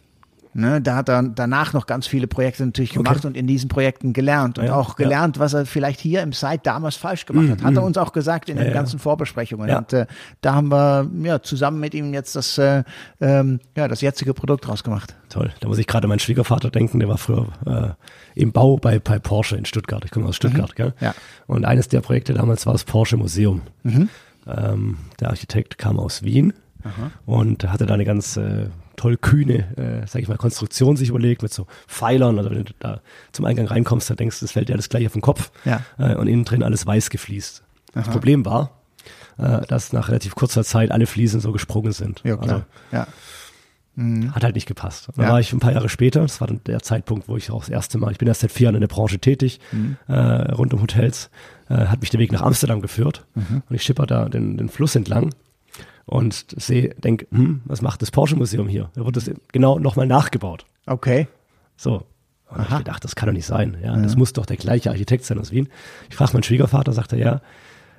Ne, 0.58 0.82
da 0.82 0.96
hat 0.96 1.10
er 1.10 1.22
danach 1.22 1.74
noch 1.74 1.86
ganz 1.86 2.08
viele 2.08 2.28
Projekte 2.28 2.66
natürlich 2.66 2.94
gemacht 2.94 3.26
und 3.26 3.36
in 3.36 3.46
diesen 3.46 3.68
Projekten 3.68 4.14
gelernt 4.14 4.58
und 4.58 4.68
Ja, 4.68 4.76
auch 4.76 4.96
gelernt, 4.96 5.38
was 5.38 5.52
er 5.52 5.66
vielleicht 5.66 6.00
hier 6.00 6.22
im 6.22 6.32
Site 6.32 6.62
damals 6.64 6.96
falsch 6.96 7.26
gemacht 7.26 7.50
hat. 7.50 7.62
Hat 7.62 7.76
er 7.76 7.84
uns 7.84 7.98
auch 7.98 8.14
gesagt 8.14 8.48
in 8.48 8.56
den 8.56 8.68
ja. 8.68 8.72
ganzen 8.72 8.98
Vorbesprechungen. 8.98 9.68
Ja. 9.68 9.80
Und 9.80 9.92
äh, 9.92 10.06
da 10.40 10.56
haben 10.56 10.70
wir 10.70 11.10
ja 11.22 11.42
zusammen 11.42 11.82
mit 11.82 11.94
ihm 11.94 12.14
jetzt 12.14 12.38
das, 12.38 12.58
äh, 12.58 12.86
ähm, 13.20 13.60
ja, 13.76 13.90
das 13.90 14.00
jetzige 14.00 14.34
Produkt 14.34 14.70
rausgemacht. 14.70 15.14
Toll. 15.28 15.52
Da 15.60 15.68
muss 15.68 15.78
ich 15.78 15.88
gerade 15.88 16.06
an 16.06 16.10
meinen 16.10 16.20
Schwiegervater 16.20 16.72
denken, 16.72 17.00
der 17.00 17.10
war 17.10 17.18
früher 17.18 17.48
äh, 17.66 18.40
im 18.40 18.54
Bau 18.54 18.78
bei, 18.78 19.00
bei 19.00 19.20
Porsche 19.20 19.58
in 19.58 19.66
Stuttgart. 19.66 20.06
Ich 20.06 20.12
komme 20.12 20.28
aus 20.28 20.38
Stuttgart, 20.38 20.74
gell? 20.78 20.94
Ja. 21.02 21.14
Und 21.48 21.66
eines 21.66 21.90
der 21.90 22.00
Projekte 22.00 22.34
damals 22.34 22.66
war 22.66 22.72
das 22.72 22.86
Porsche 22.86 23.18
Museum. 23.18 23.62
Ähm, 23.84 25.00
der 25.20 25.32
Architekt 25.32 25.78
kam 25.78 26.00
aus 26.00 26.24
Wien 26.24 26.54
und 27.26 27.70
hatte 27.70 27.86
da 27.86 27.94
eine 27.94 28.06
ganz 28.06 28.38
äh, 28.38 28.68
toll 28.96 29.18
kühne, 29.18 29.78
äh, 29.78 30.08
sag 30.08 30.22
ich 30.22 30.28
mal, 30.28 30.38
Konstruktion 30.38 30.98
sich 30.98 31.10
überlegt 31.10 31.42
mit 31.42 31.54
so 31.54 31.68
Pfeilern. 31.88 32.38
Also 32.38 32.52
wenn 32.52 32.64
du 32.64 32.74
da 32.80 33.02
zum 33.32 33.46
Eingang 33.46 33.68
reinkommst, 33.68 34.10
da 34.10 34.16
denkst 34.16 34.40
du, 34.40 34.46
das 34.46 34.52
fällt 34.52 34.70
dir 34.70 34.74
alles 34.74 34.90
gleich 34.90 35.06
auf 35.06 35.14
den 35.14 35.22
Kopf. 35.22 35.52
Ja. 35.66 35.82
Äh, 35.98 36.16
und 36.16 36.28
innen 36.28 36.46
drin 36.46 36.64
alles 36.64 36.86
weiß 36.86 37.10
gefliest. 37.10 37.64
Das 37.94 38.10
Problem 38.10 38.46
war, 38.46 38.82
äh, 39.38 39.66
dass 39.68 39.94
nach 39.94 40.10
relativ 40.10 40.36
kurzer 40.36 40.64
Zeit 40.64 40.92
alle 40.92 41.06
Fliesen 41.06 41.40
so 41.40 41.52
gesprungen 41.52 41.94
sind. 41.94 42.22
Ja, 42.25 42.36
klar. 42.36 42.54
Also 42.54 42.66
ja. 42.92 43.08
Mhm. 43.96 44.36
Hat 44.36 44.44
halt 44.44 44.56
nicht 44.56 44.68
gepasst. 44.68 45.08
Dann 45.16 45.25
ja. 45.25 45.32
war 45.32 45.40
ich 45.40 45.54
ein 45.54 45.60
paar 45.60 45.72
Jahre 45.72 45.88
später, 45.88 46.22
das 46.22 46.42
war 46.42 46.48
dann 46.48 46.60
der 46.66 46.82
Zeitpunkt, 46.82 47.30
wo 47.30 47.38
ich 47.38 47.50
auch 47.52 47.62
das 47.62 47.70
erste 47.70 47.98
Mal, 47.98 48.12
ich 48.12 48.18
bin 48.18 48.28
erst 48.28 48.42
seit 48.42 48.52
vier 48.52 48.66
Jahren 48.66 48.75
in 48.75 48.82
der 48.82 48.90
Branche 48.90 49.20
tätig, 49.20 49.60
mhm. 49.72 49.96
äh, 50.08 50.52
rund 50.52 50.74
um 50.74 50.82
Hotels, 50.82 51.30
äh, 51.70 51.75
hat 51.75 52.02
mich 52.02 52.10
der 52.10 52.20
Weg 52.20 52.32
nach 52.34 52.42
Amsterdam 52.42 52.82
geführt 52.82 53.25
mhm. 53.36 53.64
und 53.70 53.75
ich 53.75 53.84
schipper 53.84 54.06
da 54.06 54.28
den, 54.28 54.58
den 54.58 54.68
Fluss 54.68 54.96
entlang 54.96 55.34
und 56.06 56.46
sehe, 56.56 56.90
denke, 56.96 57.28
hm, 57.32 57.62
was 57.66 57.82
macht 57.82 58.02
das 58.02 58.12
Porsche 58.12 58.36
Museum 58.36 58.68
hier? 58.68 58.90
Da 58.94 59.06
wird 59.06 59.16
das 59.16 59.32
genau 59.52 59.80
nochmal 59.80 60.08
nachgebaut. 60.08 60.66
Okay. 60.86 61.28
So. 61.76 62.04
Und 62.50 62.60
Aha. 62.60 62.74
ich 62.74 62.78
gedacht, 62.80 63.04
das 63.04 63.16
kann 63.16 63.28
doch 63.28 63.34
nicht 63.34 63.48
sein. 63.48 63.78
Ja, 63.82 63.96
ja, 63.96 64.02
das 64.02 64.16
muss 64.16 64.34
doch 64.34 64.46
der 64.46 64.58
gleiche 64.58 64.92
Architekt 64.92 65.26
sein 65.26 65.40
aus 65.40 65.52
Wien. 65.52 65.68
Ich 66.10 66.16
frage 66.16 66.34
meinen 66.34 66.44
Schwiegervater, 66.44 66.94
sagt 66.94 67.14
er, 67.14 67.20
ja, 67.20 67.42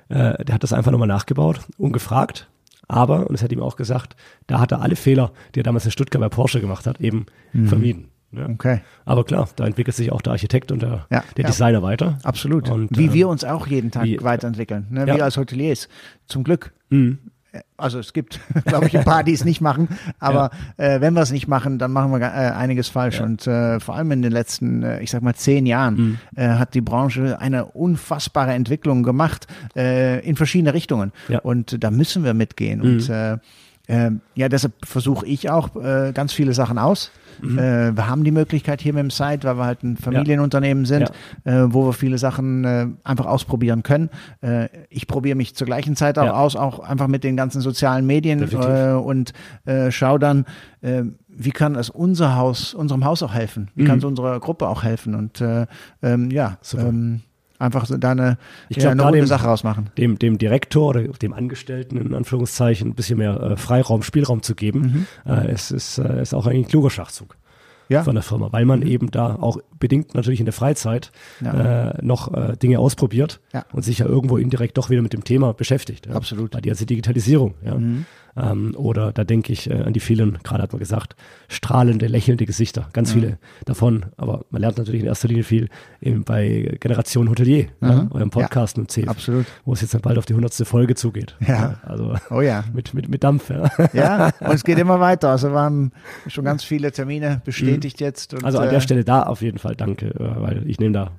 äh, 0.09 0.43
der 0.43 0.55
hat 0.55 0.63
das 0.63 0.71
einfach 0.71 0.91
nochmal 0.91 1.07
nachgebaut, 1.07 1.59
ungefragt. 1.77 2.47
Aber, 2.87 3.27
und 3.27 3.33
das 3.33 3.43
hat 3.43 3.51
ihm 3.51 3.61
auch 3.61 3.75
gesagt, 3.75 4.15
da 4.47 4.59
hat 4.59 4.71
er 4.71 4.81
alle 4.81 4.95
Fehler, 4.95 5.31
die 5.53 5.59
er 5.59 5.63
damals 5.63 5.83
in 5.83 5.91
Stuttgart 5.91 6.21
bei 6.21 6.29
Porsche 6.29 6.61
gemacht 6.61 6.87
hat, 6.87 7.01
eben 7.01 7.25
mhm. 7.51 7.67
vermieden. 7.67 8.07
Ja. 8.31 8.47
Okay. 8.49 8.81
Aber 9.05 9.25
klar, 9.25 9.49
da 9.55 9.65
entwickelt 9.65 9.95
sich 9.95 10.11
auch 10.11 10.21
der 10.21 10.33
Architekt 10.33 10.71
und 10.71 10.81
der, 10.81 11.07
ja, 11.09 11.23
der 11.35 11.43
ja. 11.43 11.47
Designer 11.47 11.81
weiter. 11.81 12.19
Absolut. 12.23 12.69
Und, 12.69 12.97
wie 12.97 13.05
ähm, 13.05 13.13
wir 13.13 13.27
uns 13.27 13.43
auch 13.43 13.67
jeden 13.67 13.91
Tag 13.91 14.05
wie, 14.05 14.21
weiterentwickeln. 14.21 14.87
Ne? 14.89 15.05
Wir 15.05 15.23
als 15.23 15.37
Hoteliers. 15.37 15.89
Zum 16.27 16.43
Glück. 16.43 16.73
Mhm. 16.89 17.19
Also 17.77 17.99
es 17.99 18.13
gibt, 18.13 18.39
glaube 18.65 18.87
ich, 18.87 18.97
ein 18.97 19.05
paar, 19.05 19.23
die 19.23 19.33
es 19.33 19.45
nicht 19.45 19.61
machen. 19.61 19.89
Aber 20.19 20.51
ja. 20.77 20.95
äh, 20.95 21.01
wenn 21.01 21.13
wir 21.13 21.21
es 21.21 21.31
nicht 21.31 21.47
machen, 21.47 21.79
dann 21.79 21.91
machen 21.91 22.11
wir 22.11 22.19
äh, 22.19 22.51
einiges 22.51 22.89
falsch. 22.89 23.19
Ja. 23.19 23.25
Und 23.25 23.47
äh, 23.47 23.79
vor 23.79 23.95
allem 23.95 24.11
in 24.11 24.21
den 24.21 24.31
letzten, 24.31 24.83
äh, 24.83 25.01
ich 25.01 25.11
sag 25.11 25.21
mal, 25.21 25.35
zehn 25.35 25.65
Jahren 25.65 25.95
mhm. 25.95 26.17
Äh, 26.35 26.49
hat 26.49 26.73
die 26.73 26.81
Branche 26.81 27.39
eine 27.39 27.65
unfassbare 27.65 28.53
Entwicklung 28.53 29.03
gemacht 29.03 29.47
äh, 29.75 30.19
in 30.27 30.35
verschiedene 30.35 30.73
Richtungen. 30.73 31.11
Ja. 31.27 31.39
Und 31.39 31.83
da 31.83 31.91
müssen 31.91 32.23
wir 32.23 32.33
mitgehen. 32.33 32.79
Mhm. 32.79 32.85
Und 32.85 33.39
ja, 33.89 34.49
deshalb 34.49 34.73
versuche 34.83 35.25
ich 35.25 35.49
auch 35.49 35.69
ganz 36.13 36.33
viele 36.33 36.53
Sachen 36.53 36.77
aus. 36.77 37.11
Mhm. 37.41 37.57
Äh, 37.57 37.95
wir 37.95 38.07
haben 38.07 38.23
die 38.23 38.31
Möglichkeit 38.31 38.81
hier 38.81 38.93
mit 38.93 39.03
dem 39.03 39.09
Site, 39.09 39.43
weil 39.43 39.57
wir 39.57 39.65
halt 39.65 39.83
ein 39.83 39.97
Familienunternehmen 39.97 40.85
sind, 40.85 41.11
ja. 41.45 41.65
äh, 41.65 41.73
wo 41.73 41.85
wir 41.85 41.93
viele 41.93 42.17
Sachen 42.17 42.63
äh, 42.63 42.87
einfach 43.03 43.25
ausprobieren 43.25 43.83
können. 43.83 44.09
Äh, 44.41 44.69
ich 44.89 45.07
probiere 45.07 45.35
mich 45.35 45.55
zur 45.55 45.67
gleichen 45.67 45.95
Zeit 45.95 46.17
auch 46.17 46.25
ja. 46.25 46.33
aus, 46.33 46.55
auch 46.55 46.79
einfach 46.79 47.07
mit 47.07 47.23
den 47.23 47.37
ganzen 47.37 47.61
sozialen 47.61 48.05
Medien 48.05 48.41
äh, 48.51 48.91
und 48.93 49.33
äh, 49.65 49.91
schaue 49.91 50.19
dann, 50.19 50.45
wie 51.27 51.49
kann 51.49 51.75
es 51.75 51.89
unser 51.89 52.35
Haus, 52.35 52.75
unserem 52.75 53.03
Haus 53.03 53.23
auch 53.23 53.33
helfen? 53.33 53.69
Wie 53.73 53.81
mhm. 53.81 53.87
kann 53.87 53.97
es 53.97 54.05
unserer 54.05 54.39
Gruppe 54.39 54.67
auch 54.67 54.83
helfen? 54.83 55.15
Und 55.15 55.43
ähm, 56.03 56.29
ja, 56.29 56.59
ähm, 56.77 57.21
einfach 57.59 57.85
so 57.85 57.97
da 57.97 58.11
eine, 58.11 58.37
ich 58.69 58.77
glaub, 58.77 58.95
ja, 58.95 59.05
eine 59.05 59.17
dem, 59.17 59.25
Sache 59.25 59.47
rausmachen. 59.47 59.89
Dem, 59.97 60.19
dem 60.19 60.37
Direktor 60.37 60.89
oder 60.89 61.03
dem 61.03 61.33
Angestellten 61.33 61.97
in 61.97 62.13
Anführungszeichen 62.13 62.89
ein 62.89 62.95
bisschen 62.95 63.17
mehr 63.17 63.39
äh, 63.41 63.57
Freiraum, 63.57 64.03
Spielraum 64.03 64.41
zu 64.41 64.55
geben, 64.55 65.07
mhm. 65.25 65.31
äh, 65.31 65.47
es 65.47 65.71
ist, 65.71 65.97
äh, 65.97 66.21
ist 66.21 66.33
auch 66.33 66.47
ein 66.47 66.67
kluger 66.67 66.89
Schachzug 66.89 67.37
ja. 67.89 68.03
von 68.03 68.15
der 68.15 68.23
Firma, 68.23 68.49
weil 68.51 68.65
man 68.65 68.81
eben 68.81 69.11
da 69.11 69.35
auch 69.35 69.57
bedingt 69.79 70.15
natürlich 70.15 70.39
in 70.39 70.45
der 70.45 70.53
Freizeit 70.53 71.11
ja. 71.41 71.91
äh, 71.91 71.97
noch 72.01 72.33
äh, 72.33 72.57
Dinge 72.57 72.79
ausprobiert 72.79 73.39
ja. 73.53 73.65
und 73.71 73.83
sich 73.83 73.99
ja 73.99 74.05
irgendwo 74.05 74.37
indirekt 74.37 74.77
doch 74.77 74.89
wieder 74.89 75.01
mit 75.01 75.13
dem 75.13 75.23
Thema 75.23 75.53
beschäftigt. 75.53 76.07
Ja. 76.07 76.13
Absolut. 76.13 76.51
Bei 76.51 76.61
die 76.61 76.69
ganze 76.69 76.85
Digitalisierung. 76.85 77.55
Ja. 77.63 77.75
Mhm. 77.75 78.05
Ähm, 78.37 78.75
oder 78.75 79.11
da 79.11 79.23
denke 79.23 79.51
ich 79.51 79.69
äh, 79.69 79.73
an 79.73 79.93
die 79.93 79.99
vielen, 79.99 80.37
gerade 80.43 80.63
hat 80.63 80.71
man 80.71 80.79
gesagt, 80.79 81.15
strahlende, 81.47 82.07
lächelnde 82.07 82.45
Gesichter. 82.45 82.87
Ganz 82.93 83.09
mhm. 83.09 83.19
viele 83.19 83.37
davon. 83.65 84.05
Aber 84.17 84.45
man 84.51 84.61
lernt 84.61 84.77
natürlich 84.77 85.01
in 85.01 85.07
erster 85.07 85.27
Linie 85.27 85.43
viel 85.43 85.69
eben 86.01 86.23
bei 86.23 86.77
Generation 86.79 87.29
Hotelier, 87.29 87.67
mhm. 87.79 87.87
ja, 87.87 88.07
eurem 88.11 88.29
Podcast 88.29 88.77
ja, 88.77 88.81
mit 88.81 88.91
CEF. 88.91 89.07
Absolut. 89.07 89.45
Wo 89.65 89.73
es 89.73 89.81
jetzt 89.81 89.99
bald 90.01 90.17
auf 90.17 90.25
die 90.25 90.35
hundertste 90.35 90.65
Folge 90.65 90.95
zugeht. 90.95 91.35
Ja. 91.45 91.79
Also 91.83 92.15
oh 92.29 92.41
ja. 92.41 92.63
Mit, 92.73 92.93
mit, 92.93 93.09
mit 93.09 93.23
Dampf. 93.23 93.49
Ja. 93.49 93.71
ja, 93.93 94.25
und 94.39 94.53
es 94.53 94.63
geht 94.63 94.77
immer 94.77 94.99
weiter. 94.99 95.29
Also 95.29 95.49
wir 95.51 95.59
haben 95.59 95.91
schon 96.27 96.45
ganz 96.45 96.63
viele 96.63 96.91
Termine 96.91 97.41
bestätigt 97.43 97.99
mhm. 97.99 98.05
jetzt. 98.05 98.33
Und, 98.33 98.43
also 98.43 98.59
an 98.59 98.69
der 98.69 98.77
äh, 98.77 98.81
Stelle 98.81 99.03
da 99.03 99.23
auf 99.23 99.41
jeden 99.41 99.57
Fall 99.57 99.75
danke, 99.75 100.07
äh, 100.07 100.41
weil 100.41 100.69
ich 100.69 100.79
nehme 100.79 100.93
da 100.93 101.11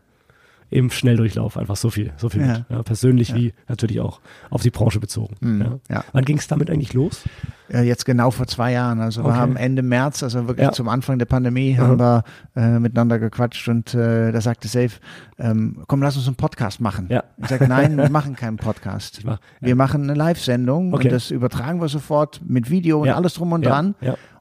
im 0.71 0.91
Schnelldurchlauf 0.91 1.57
einfach 1.57 1.77
so 1.77 1.91
viel, 1.91 2.13
so 2.17 2.29
viel 2.29 2.43
ja. 2.43 2.47
mit. 2.47 2.65
Ja, 2.69 2.83
persönlich 2.83 3.31
ja. 3.31 3.37
wie 3.37 3.55
natürlich 3.69 4.01
auch 4.01 4.21
auf 4.51 4.63
die 4.63 4.71
Branche 4.71 5.01
bezogen. 5.01 5.37
Mhm. 5.41 5.81
Ja. 5.89 6.05
Wann 6.13 6.25
ging 6.25 6.39
es 6.39 6.47
damit 6.47 6.71
eigentlich 6.71 6.93
los? 6.93 7.23
jetzt 7.71 8.05
genau 8.05 8.31
vor 8.31 8.47
zwei 8.47 8.73
Jahren. 8.73 9.01
Also 9.01 9.21
okay. 9.21 9.31
wir 9.31 9.37
haben 9.37 9.57
Ende 9.57 9.83
März, 9.83 10.23
also 10.23 10.49
wirklich 10.49 10.71
zum 10.71 10.89
Anfang 10.89 11.19
der 11.19 11.27
Pandemie, 11.27 11.75
mhm. 11.75 11.79
haben 11.79 11.99
wir 11.99 12.25
äh, 12.57 12.79
miteinander 12.79 13.19
gequatscht 13.19 13.69
und 13.69 13.95
äh, 13.95 14.33
da 14.33 14.41
sagte 14.41 14.69
Safe, 14.69 14.93
ähm, 15.39 15.85
komm, 15.87 16.03
lass 16.03 16.17
uns 16.17 16.27
einen 16.27 16.37
Podcast 16.37 16.81
machen. 16.81 17.09
Ja. 17.11 17.25
Ich 17.37 17.49
sage, 17.49 17.69
nein, 17.69 17.97
wir 17.99 18.11
machen 18.11 18.37
keinen 18.37 18.57
Podcast. 18.57 19.21
Mach, 19.25 19.39
wir 19.61 19.77
machen 19.77 20.05
eine 20.05 20.15
Live-Sendung 20.15 20.95
okay. 20.95 21.09
und 21.09 21.13
das 21.13 21.31
übertragen 21.31 21.81
wir 21.81 21.89
sofort 21.89 22.41
mit 22.45 22.71
Video 22.71 23.03
und 23.03 23.11
alles 23.11 23.35
drum 23.35 23.53
und 23.53 23.65
dran. 23.65 23.95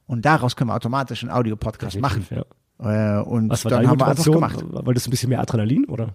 Und 0.06 0.24
daraus 0.24 0.56
können 0.56 0.70
wir 0.70 0.74
automatisch 0.74 1.22
einen 1.22 1.30
Audio-Podcast 1.30 2.00
machen. 2.00 2.26
Äh, 2.80 3.18
und 3.20 3.50
Was 3.50 3.64
war 3.64 3.72
dann 3.72 3.88
haben 3.88 4.00
wir 4.00 4.06
einfach 4.08 4.24
gemacht. 4.24 4.64
Wolltest 4.70 5.06
du 5.06 5.10
ein 5.10 5.12
bisschen 5.12 5.30
mehr 5.30 5.40
Adrenalin 5.40 5.84
oder? 5.86 6.10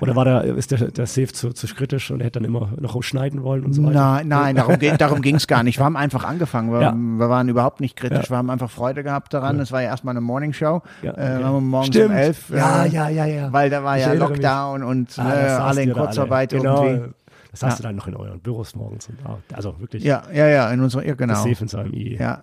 Oder 0.00 0.16
war 0.16 0.24
der, 0.24 0.44
ist 0.44 0.70
der, 0.70 0.90
der 0.90 1.06
Safe 1.06 1.28
zu, 1.28 1.52
zu 1.52 1.66
kritisch 1.68 2.10
und 2.10 2.20
er 2.20 2.26
hätte 2.26 2.40
dann 2.40 2.44
immer 2.48 2.70
noch 2.80 3.00
schneiden 3.02 3.44
wollen 3.44 3.64
und 3.64 3.72
so 3.72 3.84
weiter? 3.84 4.00
Nein, 4.00 4.28
nein, 4.28 4.56
darum, 4.56 4.76
darum 4.98 5.22
ging 5.22 5.36
es 5.36 5.46
gar 5.46 5.62
nicht. 5.62 5.78
Wir 5.78 5.84
haben 5.84 5.96
einfach 5.96 6.24
angefangen. 6.24 6.72
Wir, 6.72 6.80
ja. 6.80 6.92
wir 6.92 7.28
waren 7.28 7.48
überhaupt 7.48 7.80
nicht 7.80 7.96
kritisch. 7.96 8.24
Ja. 8.24 8.30
Wir 8.30 8.36
haben 8.38 8.50
einfach 8.50 8.70
Freude 8.70 9.04
gehabt 9.04 9.32
daran. 9.34 9.60
Es 9.60 9.68
ja. 9.68 9.74
war 9.74 9.82
ja 9.82 9.90
erstmal 9.90 10.12
eine 10.12 10.20
Morning 10.20 10.52
Show. 10.52 10.82
Ja, 11.02 11.12
okay. 11.12 11.42
äh, 11.42 11.60
morgens 11.60 11.88
Stimmt. 11.88 12.10
um 12.10 12.16
elf. 12.16 12.50
Ja, 12.50 12.84
äh, 12.84 12.88
ja, 12.88 13.08
ja, 13.10 13.26
ja. 13.26 13.52
Weil 13.52 13.70
da 13.70 13.84
war 13.84 13.98
ich 13.98 14.04
ja 14.04 14.12
Lockdown 14.14 14.80
mich. 14.80 14.88
und 14.88 15.18
ah, 15.18 15.34
äh, 15.34 15.48
alle 15.50 15.82
in 15.82 15.92
Kurzarbeit 15.92 16.52
alle. 16.52 16.62
Genau. 16.62 16.84
irgendwie. 16.84 17.14
Das 17.52 17.62
hast 17.62 17.78
du 17.78 17.82
dann 17.82 17.94
noch 17.96 18.08
in 18.08 18.16
euren 18.16 18.40
Büros 18.40 18.74
morgens. 18.74 19.08
Und, 19.08 19.18
also 19.54 19.78
wirklich. 19.78 20.02
Ja, 20.02 20.22
ja, 20.32 20.48
ja, 20.48 20.70
in 20.70 20.80
unserer, 20.80 21.06
ja, 21.06 21.14
genau. 21.14 21.34
Das 21.34 21.42
Safe 21.42 21.62
in 21.62 21.68
seinem 21.68 21.92
I. 21.92 22.16
Ja. 22.18 22.42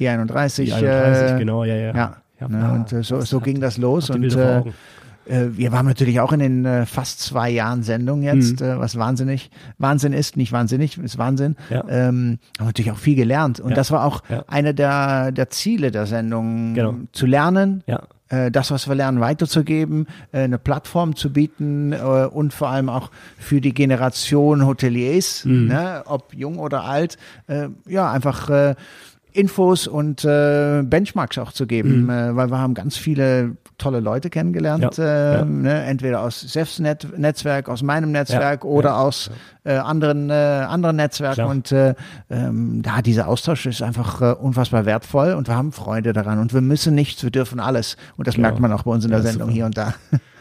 I31. 0.00 0.72
I31, 0.72 1.34
äh, 1.34 1.38
genau, 1.38 1.64
ja, 1.64 1.74
ja. 1.76 2.16
Ja. 2.40 2.48
Ne? 2.48 2.72
Und 2.72 2.92
äh, 2.92 3.02
so, 3.02 3.20
so 3.20 3.40
ging 3.40 3.60
das 3.60 3.78
los. 3.78 4.10
Und 4.10 4.34
äh, 4.34 4.62
äh, 5.28 5.56
wir 5.56 5.72
waren 5.72 5.86
natürlich 5.86 6.20
auch 6.20 6.32
in 6.32 6.40
den 6.40 6.64
äh, 6.64 6.86
fast 6.86 7.20
zwei 7.20 7.50
Jahren 7.50 7.82
Sendung 7.82 8.22
jetzt, 8.22 8.60
mhm. 8.60 8.66
äh, 8.66 8.78
was 8.78 8.96
wahnsinnig, 8.96 9.50
Wahnsinn 9.78 10.12
ist, 10.12 10.36
nicht 10.36 10.52
wahnsinnig, 10.52 10.98
ist 10.98 11.18
Wahnsinn. 11.18 11.56
Ja. 11.70 11.84
Ähm, 11.88 12.38
haben 12.58 12.66
natürlich 12.66 12.90
auch 12.90 12.98
viel 12.98 13.16
gelernt. 13.16 13.60
Und 13.60 13.70
ja. 13.70 13.76
das 13.76 13.90
war 13.90 14.04
auch 14.04 14.22
ja. 14.28 14.44
eine 14.48 14.74
der, 14.74 15.32
der 15.32 15.50
Ziele 15.50 15.90
der 15.90 16.06
Sendung, 16.06 16.74
genau. 16.74 16.94
zu 17.12 17.26
lernen. 17.26 17.82
Ja 17.86 18.02
äh, 18.30 18.50
das, 18.50 18.70
was 18.70 18.86
wir 18.86 18.94
lernen, 18.94 19.20
weiterzugeben, 19.20 20.06
äh, 20.32 20.40
eine 20.40 20.58
Plattform 20.58 21.16
zu 21.16 21.32
bieten 21.32 21.94
und 21.94 22.52
vor 22.52 22.68
allem 22.68 22.90
auch 22.90 23.10
für 23.38 23.62
die 23.62 23.72
Generation 23.72 24.66
Hoteliers, 24.66 25.46
mhm. 25.46 25.68
ne, 25.68 26.02
ob 26.04 26.34
jung 26.34 26.58
oder 26.58 26.84
alt, 26.84 27.16
ja, 27.86 28.12
einfach 28.12 28.76
Infos 29.38 29.86
und 29.86 30.24
äh, 30.24 30.82
Benchmarks 30.82 31.38
auch 31.38 31.52
zu 31.52 31.66
geben, 31.66 32.02
mhm. 32.02 32.10
äh, 32.10 32.36
weil 32.36 32.50
wir 32.50 32.58
haben 32.58 32.74
ganz 32.74 32.96
viele 32.96 33.56
tolle 33.78 34.00
Leute 34.00 34.30
kennengelernt, 34.30 34.96
ja, 34.98 35.04
äh, 35.04 35.34
ja. 35.38 35.44
Ne, 35.44 35.84
entweder 35.84 36.22
aus 36.22 36.40
Sefs 36.40 36.80
Net 36.80 37.06
Netzwerk, 37.16 37.68
aus 37.68 37.82
meinem 37.82 38.10
Netzwerk 38.10 38.64
ja, 38.64 38.70
oder 38.70 38.98
aus 38.98 39.30
äh, 39.62 39.74
anderen 39.74 40.28
äh, 40.30 40.32
anderen 40.32 40.96
Netzwerken 40.96 41.34
Klar. 41.34 41.50
und 41.50 41.70
äh, 41.70 41.94
ähm, 42.28 42.82
da 42.82 43.00
dieser 43.00 43.28
Austausch 43.28 43.66
ist 43.66 43.80
einfach 43.80 44.20
äh, 44.20 44.34
unfassbar 44.34 44.84
wertvoll 44.86 45.34
und 45.34 45.46
wir 45.46 45.54
haben 45.54 45.70
Freude 45.70 46.12
daran 46.12 46.40
und 46.40 46.52
wir 46.52 46.60
müssen 46.60 46.96
nichts, 46.96 47.22
wir 47.22 47.30
dürfen 47.30 47.60
alles 47.60 47.96
und 48.16 48.26
das 48.26 48.34
genau. 48.34 48.48
merkt 48.48 48.60
man 48.60 48.72
auch 48.72 48.82
bei 48.82 48.90
uns 48.90 49.04
in 49.04 49.12
der 49.12 49.22
Sendung 49.22 49.48
super. 49.48 49.52
hier 49.54 49.66
und 49.66 49.78
da. 49.78 49.94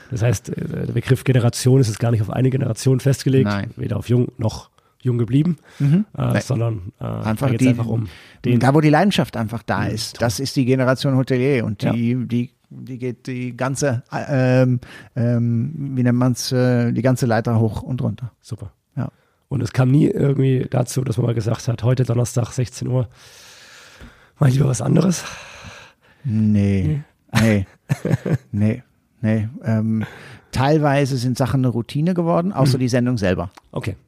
Das 0.09 0.21
heißt, 0.23 0.49
äh, 0.49 0.85
der 0.85 0.93
Begriff 0.93 1.25
Generation 1.25 1.81
ist 1.81 1.89
es 1.89 1.99
gar 1.99 2.11
nicht 2.11 2.21
auf 2.21 2.29
eine 2.29 2.49
Generation 2.49 2.99
festgelegt, 2.99 3.49
Nein. 3.49 3.71
weder 3.75 3.97
auf 3.97 4.09
jung 4.09 4.29
noch 4.37 4.69
jung 5.07 5.17
geblieben, 5.17 5.57
mhm. 5.79 6.05
äh, 6.15 6.39
sondern 6.41 6.91
äh, 6.99 7.05
einfach, 7.05 7.49
die, 7.55 7.69
einfach 7.69 7.87
um 7.87 8.07
den. 8.45 8.59
Da, 8.59 8.73
wo 8.73 8.81
die 8.81 8.89
Leidenschaft 8.89 9.35
einfach 9.35 9.63
da 9.63 9.81
mhm, 9.81 9.95
ist. 9.95 10.21
Das 10.21 10.39
ist 10.39 10.55
die 10.55 10.65
Generation 10.65 11.15
Hotelier 11.15 11.65
und 11.65 11.81
die, 11.81 12.11
ja. 12.11 12.25
die, 12.25 12.51
die 12.69 12.97
geht 12.97 13.27
die 13.27 13.55
ganze, 13.55 14.03
ähm, 14.11 14.79
ähm, 15.15 15.73
wie 15.95 16.03
nennt 16.03 16.17
man 16.17 16.33
es, 16.33 16.51
äh, 16.51 16.91
die 16.91 17.01
ganze 17.01 17.25
Leiter 17.25 17.59
hoch 17.59 17.81
und 17.81 18.01
runter. 18.01 18.31
Super. 18.41 18.71
Ja. 18.95 19.09
Und 19.47 19.61
es 19.61 19.73
kam 19.73 19.89
nie 19.89 20.07
irgendwie 20.07 20.67
dazu, 20.69 21.03
dass 21.03 21.17
man 21.17 21.27
mal 21.27 21.33
gesagt 21.33 21.67
hat, 21.67 21.83
heute 21.83 22.03
Donnerstag 22.03 22.51
16 22.51 22.87
Uhr, 22.87 23.07
mal 24.39 24.49
lieber 24.49 24.67
was 24.67 24.81
anderes. 24.81 25.23
Nee, 26.23 27.01
nee, 27.31 27.65
nee, 28.51 28.83
nee. 29.21 29.47
Ähm, 29.63 30.05
teilweise 30.51 31.17
sind 31.17 31.37
Sachen 31.37 31.61
eine 31.61 31.69
Routine 31.69 32.13
geworden, 32.13 32.51
außer 32.51 32.77
mhm. 32.77 32.81
die 32.81 32.89
Sendung 32.89 33.17
selber. 33.17 33.49
Okay, 33.71 33.91
ja. 33.91 34.06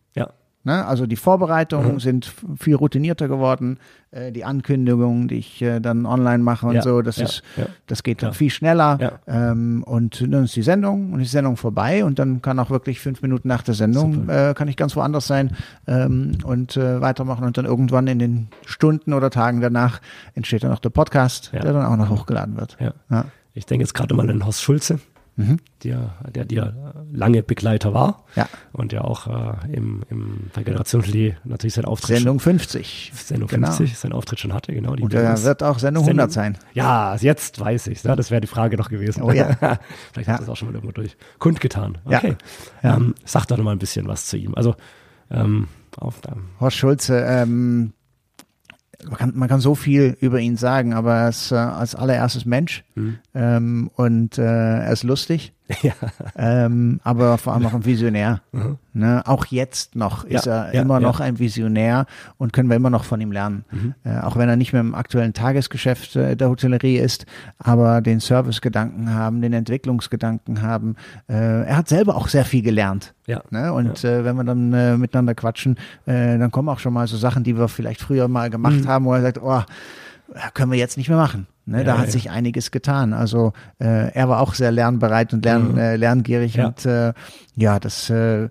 Ne? 0.64 0.86
Also 0.86 1.06
die 1.06 1.16
Vorbereitungen 1.16 1.94
mhm. 1.94 2.00
sind 2.00 2.34
viel 2.58 2.76
routinierter 2.76 3.28
geworden. 3.28 3.80
Äh, 4.12 4.32
die 4.32 4.44
Ankündigungen, 4.44 5.28
die 5.28 5.36
ich 5.36 5.62
äh, 5.62 5.80
dann 5.80 6.06
online 6.06 6.44
mache 6.44 6.66
und 6.66 6.76
ja, 6.76 6.82
so, 6.82 7.02
das 7.02 7.18
ja, 7.18 7.26
ist, 7.26 7.44
ja. 7.58 7.66
das 7.88 8.04
geht 8.04 8.24
dann 8.24 8.34
viel 8.34 8.50
schneller. 8.50 9.20
Ähm, 9.28 9.84
und 9.84 10.22
dann 10.22 10.44
ist 10.44 10.56
die 10.56 10.62
Sendung 10.62 11.14
und 11.14 11.20
die 11.20 11.26
Sendung 11.26 11.58
vorbei 11.58 12.04
und 12.04 12.20
dann 12.20 12.42
kann 12.42 12.60
auch 12.60 12.72
wirklich 12.72 13.00
fünf 13.00 13.22
Minuten 13.22 13.48
nach 13.48 13.62
der 13.62 13.76
Sendung 13.76 14.28
äh, 14.28 14.54
kann 14.56 14.68
ich 14.68 14.78
ganz 14.78 14.96
woanders 14.96 15.28
sein 15.28 15.56
ähm, 15.88 16.40
und 16.44 16.76
äh, 16.76 17.00
weitermachen 17.00 17.46
und 17.46 17.58
dann 17.58 17.66
irgendwann 17.66 18.08
in 18.08 18.20
den 18.20 18.48
Stunden 18.66 19.14
oder 19.14 19.30
Tagen 19.30 19.62
danach 19.62 20.02
entsteht 20.34 20.64
dann 20.64 20.72
auch 20.72 20.80
der 20.80 20.90
Podcast, 20.90 21.52
der 21.54 21.62
dann 21.62 21.86
auch 21.86 21.98
noch 21.98 22.10
hochgeladen 22.10 22.58
wird. 22.58 22.78
Ich 23.54 23.66
denke 23.66 23.84
jetzt 23.84 23.94
gerade 23.94 24.16
mal 24.16 24.30
an 24.30 24.46
Horst 24.46 24.62
Schulze 24.62 25.00
mhm. 25.40 25.58
der, 25.84 26.16
der 26.34 26.46
dir 26.46 26.94
lange 27.12 27.44
Begleiter 27.44 27.94
war 27.94 28.26
ja. 28.36 28.48
und 28.74 28.92
der 28.92 29.06
auch 29.06 29.28
äh, 29.28 29.74
im, 29.74 30.04
im, 30.10 30.50
bei 30.54 30.64
Generation 30.64 31.02
Lee 31.04 31.36
natürlich 31.44 31.74
sein 31.76 31.86
Auftritt 31.86 32.18
Sendung 32.18 32.40
50. 32.40 33.12
Sendung 33.16 33.50
50, 33.50 33.78
genau. 33.78 33.96
sein 33.96 34.12
Auftritt 34.12 34.40
schon 34.40 34.54
hatte, 34.54 34.74
genau. 34.74 34.92
Und 34.92 35.14
er 35.14 35.42
wird 35.44 35.64
auch 35.64 35.80
Sendung 35.80 36.04
100 36.04 36.32
sein. 36.32 36.58
Ja, 36.74 37.16
jetzt 37.16 37.60
weiß 37.60 37.88
ich 37.88 38.04
ja, 38.04 38.16
Das 38.16 38.32
wäre 38.32 38.42
die 38.42 38.48
Frage 38.48 38.78
noch 38.78 38.90
gewesen. 38.90 39.24
Oh 39.24 39.32
ja. 39.32 39.56
Vielleicht 40.14 40.28
ja. 40.28 40.34
hat 40.34 40.42
das 40.42 40.50
auch 40.50 40.58
schon 40.58 40.68
mal 40.68 40.76
irgendwo 40.76 40.94
durch 40.94 41.16
kundgetan. 41.40 41.98
Okay. 42.06 42.36
Ja. 42.84 42.98
Ähm, 42.98 43.16
sag 43.26 43.46
doch 43.46 43.58
noch 43.58 43.64
mal 43.64 43.72
ein 43.72 43.80
bisschen 43.80 44.08
was 44.08 44.26
zu 44.26 44.38
ihm. 44.38 44.56
Also, 44.56 44.76
ähm, 45.32 45.68
auf 45.98 46.22
Horst 46.60 46.78
Schulze, 46.78 47.24
ähm, 47.28 47.94
man 49.06 49.18
kann, 49.18 49.32
man 49.36 49.48
kann 49.48 49.62
so 49.62 49.76
viel 49.76 50.18
über 50.20 50.40
ihn 50.40 50.58
sagen, 50.58 50.94
aber 50.94 51.16
er 51.16 51.30
ist 51.30 51.52
äh, 51.52 51.56
als 51.56 51.96
allererstes 51.96 52.46
Mensch 52.46 52.84
mhm. 52.96 53.20
ähm, 53.34 53.90
und 53.96 54.38
äh, 54.38 54.44
er 54.44 54.92
ist 54.92 55.04
lustig. 55.04 55.54
Ja. 55.84 55.94
Ähm, 56.36 57.00
aber 57.04 57.38
vor 57.38 57.54
allem 57.54 57.66
auch 57.66 57.74
ein 57.74 57.86
Visionär. 57.86 58.42
Mhm. 58.52 58.78
Ne? 58.94 59.22
Auch 59.28 59.46
jetzt 59.46 59.96
noch 59.96 60.24
ist 60.24 60.48
ja, 60.48 60.66
er 60.66 60.74
ja, 60.74 60.82
immer 60.82 61.00
noch 61.00 61.20
ein 61.20 61.38
Visionär 61.38 62.08
und 62.38 62.52
können 62.52 62.68
wir 62.68 62.76
immer 62.76 62.90
noch 62.90 63.04
von 63.04 63.22
ihm 63.22 63.32
lernen. 63.32 63.64
Mhm. 63.70 63.94
Äh, 64.04 64.20
auch 64.22 64.38
wenn 64.38 64.50
er 64.50 64.56
nicht 64.56 64.74
mehr 64.74 64.82
im 64.82 64.96
aktuellen 64.96 65.34
Tagesgeschäft 65.34 66.16
äh, 66.16 66.36
der 66.36 66.50
Hotellerie 66.50 66.98
ist, 66.98 67.28
aber 67.60 68.02
den 68.02 68.20
Servicegedanken 68.20 69.14
haben, 69.14 69.42
den 69.42 69.54
Entwicklungsgedanken 69.54 70.64
haben. 70.64 70.96
Äh, 71.30 71.66
er 71.66 71.78
hat 71.78 71.88
selber 71.88 72.16
auch 72.16 72.28
sehr 72.28 72.44
viel 72.44 72.64
gelernt. 72.64 73.14
Ja. 73.28 73.44
Ne? 73.52 73.72
Und 73.72 74.04
äh, 74.04 74.26
wenn 74.26 74.36
wir 74.36 74.44
dann 74.44 74.74
äh, 74.74 74.98
miteinander 74.98 75.36
quatschen, 75.36 75.78
äh, 76.08 76.40
dann 76.40 76.50
kommen 76.50 76.70
auch 76.70 76.80
schon 76.80 76.94
mal 76.94 77.06
so 77.06 77.18
Sachen, 77.18 77.44
die 77.44 77.56
wir 77.56 77.68
vielleicht 77.68 78.02
früher 78.02 78.28
mal 78.28 78.50
gemacht 78.50 78.82
mhm. 78.82 78.88
haben, 78.88 79.06
wo 79.06 79.14
er 79.14 79.22
sagt, 79.22 79.40
oh, 79.42 79.62
können 80.54 80.72
wir 80.72 80.78
jetzt 80.78 80.98
nicht 80.98 81.10
mehr 81.10 81.18
machen. 81.18 81.48
Ne, 81.66 81.80
ja, 81.80 81.84
da 81.84 81.98
hat 81.98 82.08
ja. 82.08 82.12
sich 82.12 82.32
einiges 82.32 82.72
getan. 82.72 83.14
Also 83.14 83.54
äh, 83.80 84.12
er 84.14 84.28
war 84.28 84.42
auch 84.42 84.56
sehr 84.56 84.72
lernbereit 84.72 85.34
und 85.34 85.46
lern, 85.46 85.74
mhm. 85.74 85.78
äh, 85.78 85.96
lerngierig 85.98 86.56
ja. 86.56 86.68
und 86.68 86.86
äh, 86.86 87.14
ja, 87.56 87.80
das 87.80 88.10
äh, 88.10 88.50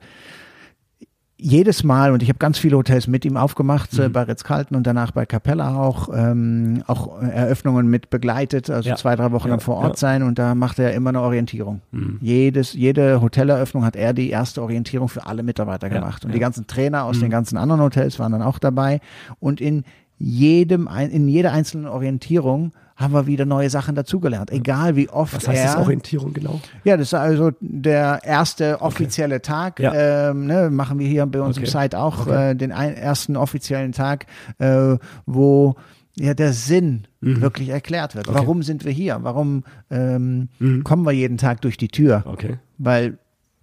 jedes 1.41 1.85
Mal, 1.85 2.11
und 2.11 2.23
ich 2.23 2.29
habe 2.29 2.39
ganz 2.39 2.59
viele 2.59 2.77
Hotels 2.77 3.07
mit 3.07 3.25
ihm 3.25 3.37
aufgemacht, 3.37 3.95
äh, 3.95 4.03
mhm. 4.03 4.07
äh, 4.07 4.09
bei 4.09 4.23
Ritz-Carlton 4.25 4.77
und 4.77 4.87
danach 4.87 5.13
bei 5.13 5.25
Capella 5.25 5.77
auch, 5.77 6.09
ähm, 6.13 6.83
auch 6.87 7.23
Eröffnungen 7.23 7.87
mit 7.87 8.11
begleitet, 8.11 8.69
also 8.71 8.91
ja. 8.91 8.97
zwei, 8.97 9.15
drei 9.15 9.31
Wochen 9.31 9.47
ja, 9.47 9.53
dann 9.53 9.61
vor 9.61 9.77
Ort 9.77 9.97
ja. 9.97 9.97
sein 9.97 10.23
und 10.25 10.39
da 10.39 10.55
macht 10.57 10.81
er 10.81 10.93
immer 10.95 11.11
eine 11.11 11.21
Orientierung. 11.21 11.81
Mhm. 11.93 12.19
Jedes, 12.21 12.73
jede 12.73 13.21
Hoteleröffnung 13.21 13.85
hat 13.85 13.95
er 13.95 14.13
die 14.13 14.31
erste 14.31 14.63
Orientierung 14.63 15.09
für 15.09 15.27
alle 15.27 15.45
Mitarbeiter 15.45 15.89
gemacht 15.89 16.25
und 16.25 16.35
die 16.35 16.41
ganzen 16.41 16.67
Trainer 16.67 17.05
aus 17.05 17.17
mhm. 17.17 17.23
den 17.23 17.31
ganzen 17.31 17.57
anderen 17.57 17.83
Hotels 17.83 18.19
waren 18.19 18.33
dann 18.33 18.43
auch 18.43 18.59
dabei 18.59 19.01
und 19.39 19.61
in 19.61 19.85
jedem, 20.19 20.89
in 21.11 21.29
jeder 21.29 21.53
einzelnen 21.53 21.87
Orientierung 21.87 22.73
haben 22.99 23.15
wir 23.15 23.29
wieder 23.29 23.47
neue 23.47 23.71
Sachen 23.71 23.95
dazugelernt. 23.95 24.51
Egal 24.51 24.97
wie 24.97 25.09
oft 25.09 25.35
Was 25.35 25.47
heißt 25.47 25.61
er, 25.61 25.75
das 25.75 25.77
Orientierung 25.77 26.33
genau? 26.33 26.61
Ja, 26.83 26.97
das 26.97 27.09
ist 27.09 27.15
also 27.15 27.53
der 27.61 28.21
erste 28.25 28.81
offizielle 28.81 29.37
okay. 29.37 29.43
Tag. 29.43 29.81
Ja. 29.81 30.31
Ähm, 30.31 30.47
ne, 30.47 30.69
machen 30.71 30.99
wir 30.99 31.07
hier 31.07 31.25
bei 31.27 31.41
uns 31.41 31.57
okay. 31.57 31.67
im 31.67 31.71
Site 31.71 31.99
auch 31.99 32.27
okay. 32.27 32.51
äh, 32.51 32.55
den 32.57 32.73
ein, 32.73 32.95
ersten 32.95 33.37
offiziellen 33.37 33.93
Tag, 33.93 34.27
äh, 34.59 34.97
wo 35.27 35.77
ja 36.17 36.35
der 36.35 36.53
Sinn 36.53 37.07
mhm. 37.21 37.41
wirklich 37.41 37.69
erklärt 37.69 38.17
wird. 38.17 38.27
Warum 38.35 38.65
sind 38.65 38.85
wir 38.85 38.91
hier? 38.91 39.19
Warum 39.23 39.63
ähm, 39.91 40.49
mhm. 40.59 40.83
kommen 40.83 41.07
wir 41.07 41.13
jeden 41.13 41.39
Tag 41.39 41.61
durch 41.61 41.77
die 41.77 41.89
Tür? 41.89 42.25
Okay. 42.27 42.59
Weil 42.79 43.19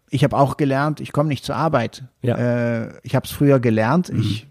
ich 0.10 0.24
habe 0.24 0.38
auch 0.38 0.56
gelernt, 0.56 1.02
ich 1.02 1.12
komme 1.12 1.28
nicht 1.28 1.44
zur 1.44 1.58
Arbeit. 1.58 2.06
Ja. 2.22 2.38
Äh, 2.38 2.94
ich 3.04 3.16
habe 3.16 3.26
es 3.26 3.32
früher 3.32 3.60
gelernt. 3.60 4.14
Mhm. 4.14 4.22
Ich 4.22 4.48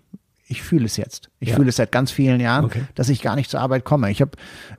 ich 0.46 0.62
fühle 0.62 0.84
es 0.84 0.96
jetzt. 0.96 1.30
Ich 1.40 1.50
ja. 1.50 1.56
fühle 1.56 1.70
es 1.70 1.76
seit 1.76 1.90
ganz 1.90 2.10
vielen 2.10 2.40
Jahren, 2.40 2.66
okay. 2.66 2.82
dass 2.94 3.08
ich 3.08 3.22
gar 3.22 3.34
nicht 3.34 3.50
zur 3.50 3.60
Arbeit 3.60 3.84
komme. 3.84 4.10
Ich 4.10 4.20
habe 4.20 4.32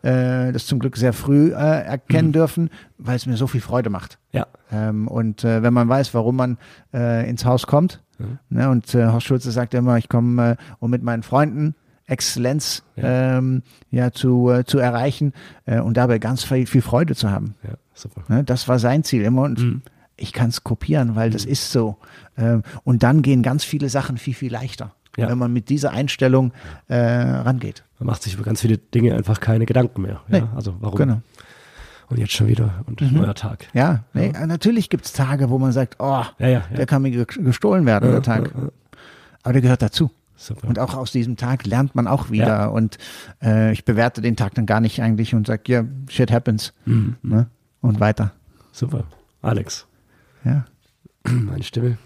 äh, 0.03 0.51
das 0.51 0.67
zum 0.67 0.79
Glück 0.79 0.95
sehr 0.95 1.13
früh 1.13 1.51
äh, 1.51 1.53
erkennen 1.53 2.29
mhm. 2.29 2.33
dürfen, 2.33 2.69
weil 2.97 3.15
es 3.15 3.25
mir 3.25 3.37
so 3.37 3.47
viel 3.47 3.61
Freude 3.61 3.89
macht. 3.89 4.19
Ja. 4.31 4.47
Ähm, 4.71 5.07
und 5.07 5.43
äh, 5.43 5.63
wenn 5.63 5.73
man 5.73 5.89
weiß, 5.89 6.13
warum 6.13 6.35
man 6.35 6.57
äh, 6.93 7.27
ins 7.27 7.45
Haus 7.45 7.65
kommt, 7.65 8.03
mhm. 8.19 8.39
ne, 8.49 8.69
und 8.69 8.93
äh, 8.93 9.07
Horst 9.07 9.25
Schulze 9.25 9.51
sagt 9.51 9.73
immer, 9.73 9.97
ich 9.97 10.07
komme, 10.07 10.51
äh, 10.51 10.55
um 10.79 10.91
mit 10.91 11.01
meinen 11.01 11.23
Freunden 11.23 11.75
Exzellenz 12.07 12.83
ja. 12.95 13.37
Ähm, 13.37 13.63
ja 13.89 14.11
zu, 14.11 14.51
äh, 14.51 14.63
zu 14.65 14.77
erreichen 14.77 15.33
äh, 15.65 15.79
und 15.79 15.97
dabei 15.97 16.19
ganz 16.19 16.43
viel, 16.43 16.67
viel 16.67 16.83
Freude 16.83 17.15
zu 17.15 17.31
haben. 17.31 17.55
Ja, 17.63 17.73
super. 17.95 18.21
Ne, 18.27 18.43
das 18.43 18.67
war 18.67 18.77
sein 18.77 19.03
Ziel 19.03 19.23
immer 19.23 19.41
und 19.41 19.59
mhm. 19.59 19.81
ich 20.15 20.31
kann 20.31 20.49
es 20.49 20.63
kopieren, 20.63 21.15
weil 21.15 21.29
mhm. 21.29 21.33
das 21.33 21.45
ist 21.45 21.71
so. 21.71 21.97
Ähm, 22.37 22.61
und 22.83 23.01
dann 23.01 23.23
gehen 23.23 23.41
ganz 23.41 23.63
viele 23.63 23.89
Sachen 23.89 24.17
viel, 24.19 24.35
viel 24.35 24.51
leichter 24.51 24.93
ja. 25.17 25.29
wenn 25.29 25.37
man 25.37 25.53
mit 25.53 25.69
dieser 25.69 25.91
Einstellung 25.91 26.51
äh, 26.87 26.95
rangeht. 26.95 27.83
Man 27.99 28.07
macht 28.07 28.23
sich 28.23 28.33
über 28.33 28.43
ganz 28.43 28.61
viele 28.61 28.77
Dinge 28.77 29.15
einfach 29.15 29.39
keine 29.39 29.65
Gedanken 29.65 30.01
mehr. 30.01 30.21
Ja? 30.27 30.39
Nee, 30.39 30.43
also 30.55 30.75
warum? 30.79 30.97
Genau. 30.97 31.21
Und 32.07 32.19
jetzt 32.19 32.33
schon 32.33 32.47
wieder 32.47 32.83
und 32.85 33.01
mhm. 33.01 33.17
neuer 33.17 33.33
Tag. 33.33 33.67
Ja, 33.73 34.03
nee, 34.13 34.31
ja. 34.31 34.45
natürlich 34.45 34.89
gibt 34.89 35.05
es 35.05 35.13
Tage, 35.13 35.49
wo 35.49 35.57
man 35.57 35.71
sagt, 35.71 35.95
oh, 35.99 36.23
der 36.39 36.85
kann 36.85 37.01
mir 37.01 37.25
gestohlen 37.25 37.85
werden, 37.85 38.11
der 38.11 38.21
Tag. 38.21 38.51
Aber 39.41 39.53
der 39.53 39.61
gehört 39.61 39.81
dazu. 39.81 40.11
Super. 40.37 40.67
Und 40.67 40.79
auch 40.79 40.95
aus 40.95 41.11
diesem 41.11 41.37
Tag 41.37 41.65
lernt 41.65 41.95
man 41.95 42.07
auch 42.07 42.29
wieder. 42.29 42.47
Ja. 42.47 42.65
Und 42.67 42.97
äh, 43.41 43.71
ich 43.71 43.85
bewerte 43.85 44.21
den 44.21 44.35
Tag 44.35 44.53
dann 44.55 44.65
gar 44.65 44.81
nicht 44.81 45.01
eigentlich 45.01 45.33
und 45.33 45.47
sage, 45.47 45.63
ja, 45.67 45.85
shit 46.09 46.31
happens. 46.31 46.73
Mhm. 46.85 47.15
Ne? 47.23 47.47
Und 47.81 47.99
weiter. 47.99 48.33
Super. 48.71 49.05
Alex. 49.41 49.87
Ja. 50.43 50.65
Meine 51.23 51.63
Stimme 51.63 51.97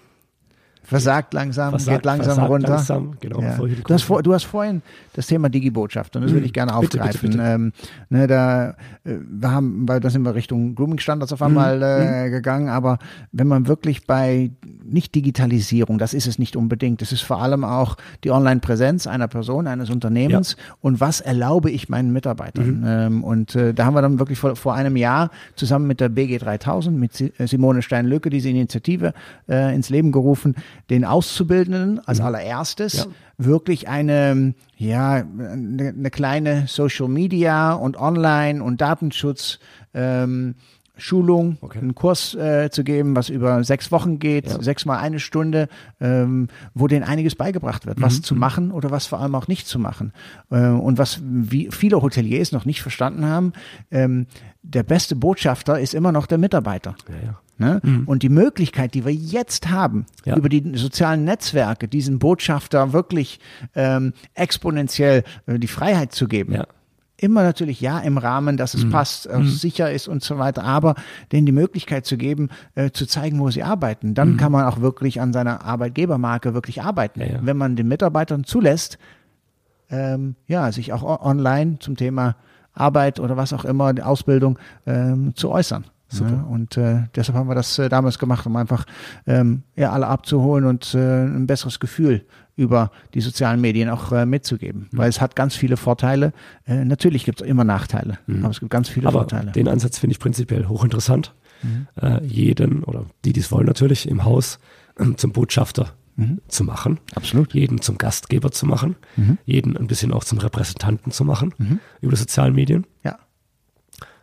Versagt 0.90 1.34
langsam, 1.34 1.70
versagt, 1.70 1.98
geht 1.98 2.06
langsam 2.06 2.34
versagt 2.34 2.50
runter. 2.50 2.70
Langsam, 2.70 3.16
genau, 3.20 3.42
ja. 3.42 3.58
du, 3.58 3.94
hast 3.94 4.04
vor, 4.04 4.24
du 4.24 4.34
hast 4.34 4.46
vorhin 4.46 4.82
das 5.14 5.28
Thema 5.28 5.50
Digi-Botschaft 5.50 6.16
und 6.16 6.24
das 6.24 6.32
würde 6.32 6.46
ich 6.46 6.54
gerne 6.54 6.76
aufgreifen. 6.76 7.30
Bitte, 7.30 7.38
bitte, 7.38 7.38
bitte. 7.38 7.54
Ähm, 7.54 7.74
ne, 8.10 8.28
da, 8.28 8.70
äh, 9.04 9.18
wir 9.30 9.52
haben, 9.52 9.88
weil 9.88 10.00
da 10.00 10.10
sind 10.10 10.24
wir 10.24 10.34
Richtung 10.34 10.74
Grooming-Standards 10.76 11.32
auf 11.32 11.42
einmal 11.42 11.78
mhm. 11.78 11.84
äh, 11.84 12.28
mhm. 12.28 12.32
gegangen, 12.32 12.70
aber 12.70 12.98
wenn 13.32 13.48
man 13.48 13.68
wirklich 13.68 14.08
bei 14.08 14.52
nicht 14.84 15.14
Digitalisierung, 15.14 16.00
das 16.00 16.14
ist 16.14 16.26
es 16.26 16.40
nicht 16.40 16.56
unbedingt, 16.56 17.02
das 17.02 17.12
ist 17.12 17.22
vor 17.22 17.42
allem 17.42 17.64
auch 17.64 17.96
die 18.24 18.32
Online-Präsenz 18.32 19.06
einer 19.06 19.28
Person, 19.28 19.68
eines 19.68 19.90
Unternehmens 19.90 20.56
ja. 20.58 20.76
und 20.82 21.00
was 21.00 21.22
erlaube 21.22 21.70
ich 21.70 21.90
meinen 21.90 22.12
Mitarbeitern. 22.12 22.80
Mhm. 22.80 22.86
Ähm, 22.88 23.24
und 23.24 23.56
äh, 23.56 23.74
da 23.74 23.86
haben 23.86 23.94
wir 23.94 24.02
dann 24.02 24.20
wirklich 24.20 24.40
vor, 24.40 24.56
vor 24.56 24.74
einem 24.74 24.96
Jahr 24.96 25.30
zusammen 25.56 25.88
mit 25.88 26.00
der 26.00 26.10
BG 26.10 26.40
3000, 26.40 26.98
mit 26.98 27.22
äh, 27.22 27.48
Simone 27.48 27.82
Stein-Lücke 27.82 28.30
diese 28.30 28.50
Initiative 28.50 29.14
äh, 29.48 29.76
ins 29.76 29.90
Leben 29.90 30.12
gerufen, 30.12 30.56
den 30.90 31.06
Auszubildenden 31.06 32.00
als 32.06 32.20
mhm. 32.20 32.26
allererstes 32.26 32.94
ja. 32.94 33.06
wirklich 33.38 33.88
eine, 33.88 34.54
ja, 34.78 35.14
eine, 35.14 35.90
eine, 35.90 36.12
kleine 36.12 36.66
Social 36.68 37.08
Media 37.08 37.74
und 37.74 37.98
Online 37.98 38.64
und 38.64 38.82
Datenschutz 38.82 39.60
ähm, 39.94 40.56
Schulung, 41.00 41.58
okay. 41.62 41.80
einen 41.80 41.96
Kurs 41.96 42.36
äh, 42.36 42.70
zu 42.70 42.84
geben, 42.84 43.16
was 43.16 43.30
über 43.30 43.64
sechs 43.64 43.92
Wochen 43.92 44.20
geht, 44.20 44.48
ja. 44.48 44.62
sechsmal 44.62 45.00
eine 45.00 45.20
Stunde, 45.20 45.68
ähm, 46.00 46.48
wo 46.74 46.88
denen 46.88 47.04
einiges 47.04 47.36
beigebracht 47.36 47.86
wird, 47.86 48.02
was 48.02 48.18
mhm. 48.18 48.24
zu 48.24 48.36
machen 48.36 48.72
oder 48.72 48.92
was 48.92 49.08
vor 49.08 49.20
allem 49.20 49.36
auch 49.36 49.48
nicht 49.48 49.68
zu 49.68 49.80
machen. 49.80 50.14
Äh, 50.52 50.68
und 50.68 50.98
was 50.98 51.22
wie 51.24 51.70
viele 51.72 52.02
Hoteliers 52.02 52.52
noch 52.52 52.66
nicht 52.66 52.82
verstanden 52.82 53.26
haben, 53.26 53.54
ähm, 53.92 54.28
der 54.62 54.84
beste 54.84 55.16
Botschafter 55.16 55.80
ist 55.80 55.94
immer 55.94 56.12
noch 56.12 56.28
der 56.28 56.38
Mitarbeiter. 56.38 56.96
Ja, 57.08 57.16
ja. 57.26 57.40
Ne? 57.60 57.82
Mhm. 57.84 58.04
Und 58.06 58.24
die 58.24 58.30
Möglichkeit, 58.30 58.94
die 58.94 59.06
wir 59.06 59.14
jetzt 59.14 59.70
haben, 59.70 60.06
ja. 60.26 60.38
über 60.38 60.48
die 60.48 60.78
sozialen 60.78 61.26
Netzwerke, 61.26 61.90
diesen 61.90 62.18
Botschafter 62.18 62.94
wirklich 62.94 63.40
ähm, 63.76 64.14
exponentiell 64.34 65.24
äh, 65.46 65.60
die 65.60 65.68
Freiheit 65.68 66.14
zu 66.14 66.28
geben. 66.28 66.54
Ja. 66.54 66.68
Immer 67.22 67.44
natürlich 67.44 67.82
ja 67.82 68.00
im 68.00 68.18
Rahmen, 68.18 68.58
dass 68.58 68.74
es 68.74 68.86
mhm. 68.86 68.92
passt, 68.92 69.26
äh, 69.26 69.38
mhm. 69.38 69.48
sicher 69.48 69.92
ist 69.92 70.08
und 70.08 70.24
so 70.24 70.38
weiter, 70.38 70.64
aber 70.64 70.96
denen 71.32 71.46
die 71.46 71.52
Möglichkeit 71.52 72.06
zu 72.06 72.18
geben, 72.18 72.50
äh, 72.76 72.92
zu 72.92 73.06
zeigen, 73.06 73.40
wo 73.40 73.50
sie 73.50 73.64
arbeiten. 73.64 74.14
Dann 74.14 74.34
mhm. 74.34 74.38
kann 74.38 74.52
man 74.52 74.66
auch 74.66 74.82
wirklich 74.82 75.20
an 75.20 75.34
seiner 75.34 75.66
Arbeitgebermarke 75.66 76.54
wirklich 76.54 76.82
arbeiten. 76.82 77.22
Ja, 77.22 77.40
Wenn 77.42 77.58
man 77.58 77.76
den 77.76 77.88
Mitarbeitern 77.88 78.44
zulässt, 78.44 78.98
ähm, 79.90 80.36
ja, 80.48 80.72
sich 80.72 80.94
auch 80.94 81.04
online 81.04 81.80
zum 81.80 81.98
Thema 81.98 82.36
Arbeit 82.74 83.20
oder 83.20 83.36
was 83.38 83.54
auch 83.54 83.66
immer, 83.66 83.94
die 83.94 84.04
Ausbildung 84.04 84.58
ähm, 84.86 85.36
zu 85.36 85.50
äußern. 85.50 85.86
Ja, 86.12 86.46
und 86.50 86.76
äh, 86.76 87.04
deshalb 87.16 87.38
haben 87.38 87.48
wir 87.48 87.56
das 87.56 87.78
äh, 87.78 87.88
damals 87.88 88.18
gemacht, 88.18 88.46
um 88.48 88.56
einfach 88.56 88.86
ähm, 89.28 89.62
ja, 89.76 89.92
alle 89.92 90.08
abzuholen 90.08 90.66
und 90.66 90.96
äh, 90.96 91.24
ein 91.24 91.46
besseres 91.46 91.80
Gefühl 91.80 92.26
über 92.60 92.92
die 93.14 93.22
sozialen 93.22 93.62
Medien 93.62 93.90
auch 93.90 94.12
äh, 94.12 94.26
mitzugeben. 94.26 94.88
Mhm. 94.92 94.98
Weil 94.98 95.10
es 95.10 95.22
hat 95.22 95.36
ganz 95.36 95.56
viele 95.56 95.78
Vorteile. 95.78 96.34
Äh, 96.66 96.86
natürlich 96.86 97.26
gibt 97.26 97.42
es 97.42 97.48
immer 97.48 97.64
Nachteile, 97.64 98.20
mhm. 98.28 98.44
aber 98.44 98.52
es 98.52 98.60
gibt 98.60 98.72
ganz 98.72 98.90
viele 98.90 99.08
aber 99.08 99.20
Vorteile. 99.20 99.52
Den 99.52 99.68
Ansatz 99.68 99.98
finde 99.98 100.14
ich 100.14 100.20
prinzipiell 100.20 100.68
hochinteressant. 100.68 101.34
Mhm. 101.64 101.88
Äh, 102.02 102.24
jeden 102.26 102.84
oder 102.84 103.06
die, 103.26 103.34
die 103.34 103.40
es 103.40 103.52
wollen 103.52 103.66
natürlich, 103.66 104.08
im 104.08 104.24
Haus 104.24 104.60
äh, 104.98 105.06
zum 105.16 105.32
Botschafter 105.32 105.94
mhm. 106.16 106.40
zu 106.48 106.64
machen. 106.64 107.00
Absolut. 107.16 107.54
Jeden 107.54 107.82
zum 107.82 107.98
Gastgeber 107.98 108.52
zu 108.52 108.66
machen. 108.66 108.96
Mhm. 109.16 109.38
Jeden 109.46 109.78
ein 109.78 109.88
bisschen 109.88 110.14
auch 110.14 110.24
zum 110.24 110.38
Repräsentanten 110.38 111.12
zu 111.12 111.26
machen 111.26 111.54
mhm. 111.58 111.80
über 112.02 112.12
die 112.12 112.20
sozialen 112.20 112.54
Medien. 112.54 112.86
Ja 113.04 113.18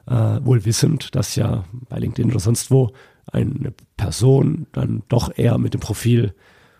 äh, 0.07 0.45
wohl 0.45 0.65
wissend, 0.65 1.15
dass 1.15 1.37
ja 1.37 1.65
bei 1.89 1.99
LinkedIn 1.99 2.31
oder 2.31 2.41
sonst 2.41 2.71
wo 2.71 2.93
eine 3.31 3.73
Person 3.97 4.67
dann 4.73 5.03
doch 5.09 5.37
eher 5.37 5.59
mit 5.59 5.75
dem 5.75 5.81
Profil 5.81 6.33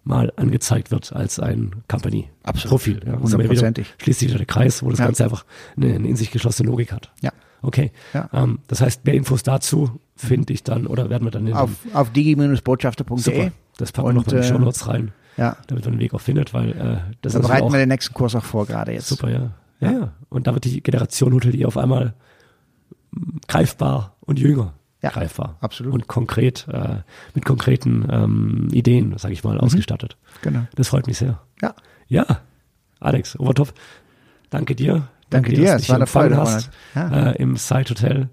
mal 0.07 0.33
angezeigt 0.37 0.91
wird 0.91 1.13
als 1.13 1.39
ein 1.41 1.83
Company-Profil. 1.89 3.01
Ja, 3.07 3.19
Hundertprozentig. 3.19 3.93
Schließt 4.01 4.21
sich 4.21 4.29
wieder 4.29 4.39
der 4.39 4.47
Kreis, 4.47 4.83
wo 4.83 4.89
das 4.91 5.01
Ja. 5.01 5.07
Ganze 5.07 5.25
einfach 5.25 5.45
eine, 5.77 5.95
eine 5.95 6.09
in 6.09 6.17
sich 6.17 6.31
geschlossene 6.31 6.69
Logik 6.71 6.93
hat. 6.93 7.11
Ja. 7.21 7.33
Okay. 7.61 7.91
Ja. 8.15 8.29
Ähm, 8.33 8.61
das 8.69 8.81
heißt, 8.81 9.05
mehr 9.05 9.15
Infos 9.15 9.43
dazu 9.43 9.99
finde 10.15 10.53
ich 10.53 10.63
dann 10.63 10.87
oder 10.87 11.11
werden 11.11 11.25
wir 11.25 11.31
dann 11.33 11.47
in 11.47 11.55
Auf, 11.55 11.71
auf 11.93 12.11
digi-botschafter.de. 12.13 13.51
Das 13.79 13.91
packen 13.93 14.09
wir 14.09 14.13
noch 14.15 14.25
in 14.25 14.31
die 14.31 14.37
äh, 14.37 14.43
Show 14.45 14.59
Notes 14.59 14.87
rein, 14.87 15.11
Ja. 15.37 15.57
damit 15.67 15.85
man 15.85 15.95
den 15.95 16.01
Weg 16.01 16.15
auch 16.15 16.21
findet, 16.21 16.55
weil 16.55 16.71
äh, 16.71 16.75
das 16.75 16.79
Da 16.79 16.89
ist 16.89 17.03
natürlich 17.23 17.43
bereiten 17.49 17.73
wir 17.73 17.79
den 17.81 17.89
nächsten 17.89 18.15
Kurs 18.15 18.35
auch 18.37 18.45
vor, 18.45 18.65
gerade 18.67 18.93
jetzt. 18.93 19.09
super, 19.09 19.29
ja. 19.29 19.51
ja. 19.81 19.91
Ja, 19.91 20.13
Und 20.29 20.47
da 20.47 20.55
wird 20.55 20.65
die 20.65 20.81
Generation 20.83 21.35
Hotelier 21.35 21.67
auf 21.67 21.77
einmal 21.77 22.15
greifbar 23.49 24.15
und 24.21 24.39
jünger 24.39 24.73
Ja, 25.03 25.11
greifbar. 25.11 25.57
absolut. 25.61 25.93
Und 25.93 26.07
konkret, 26.09 26.67
äh, 26.73 26.97
mit 27.35 27.45
konkreten 27.45 28.07
ähm, 28.11 28.69
Ideen, 28.73 29.17
sage 29.19 29.35
ich 29.35 29.45
mal, 29.45 29.59
ausgestattet. 29.59 30.17
Genau. 30.43 30.61
Das 30.75 30.89
freut 30.89 31.07
mich 31.07 31.19
sehr. 31.19 31.41
Ja. 31.63 31.75
Ja, 32.09 32.25
Alex, 33.01 33.39
Obertopf, 33.39 33.75
danke 34.51 34.75
dir. 34.75 35.09
Danke 35.29 35.53
dir, 35.53 35.73
dass 35.73 35.83
es 35.83 35.87
du 35.89 35.93
war 35.93 35.99
dich 35.99 36.03
eine 36.03 36.07
Freude, 36.07 36.37
hast. 36.37 36.71
Ja. 36.95 37.31
äh, 37.33 37.43
im 37.43 37.57
Side 37.57 37.91
Hotel. 37.91 38.29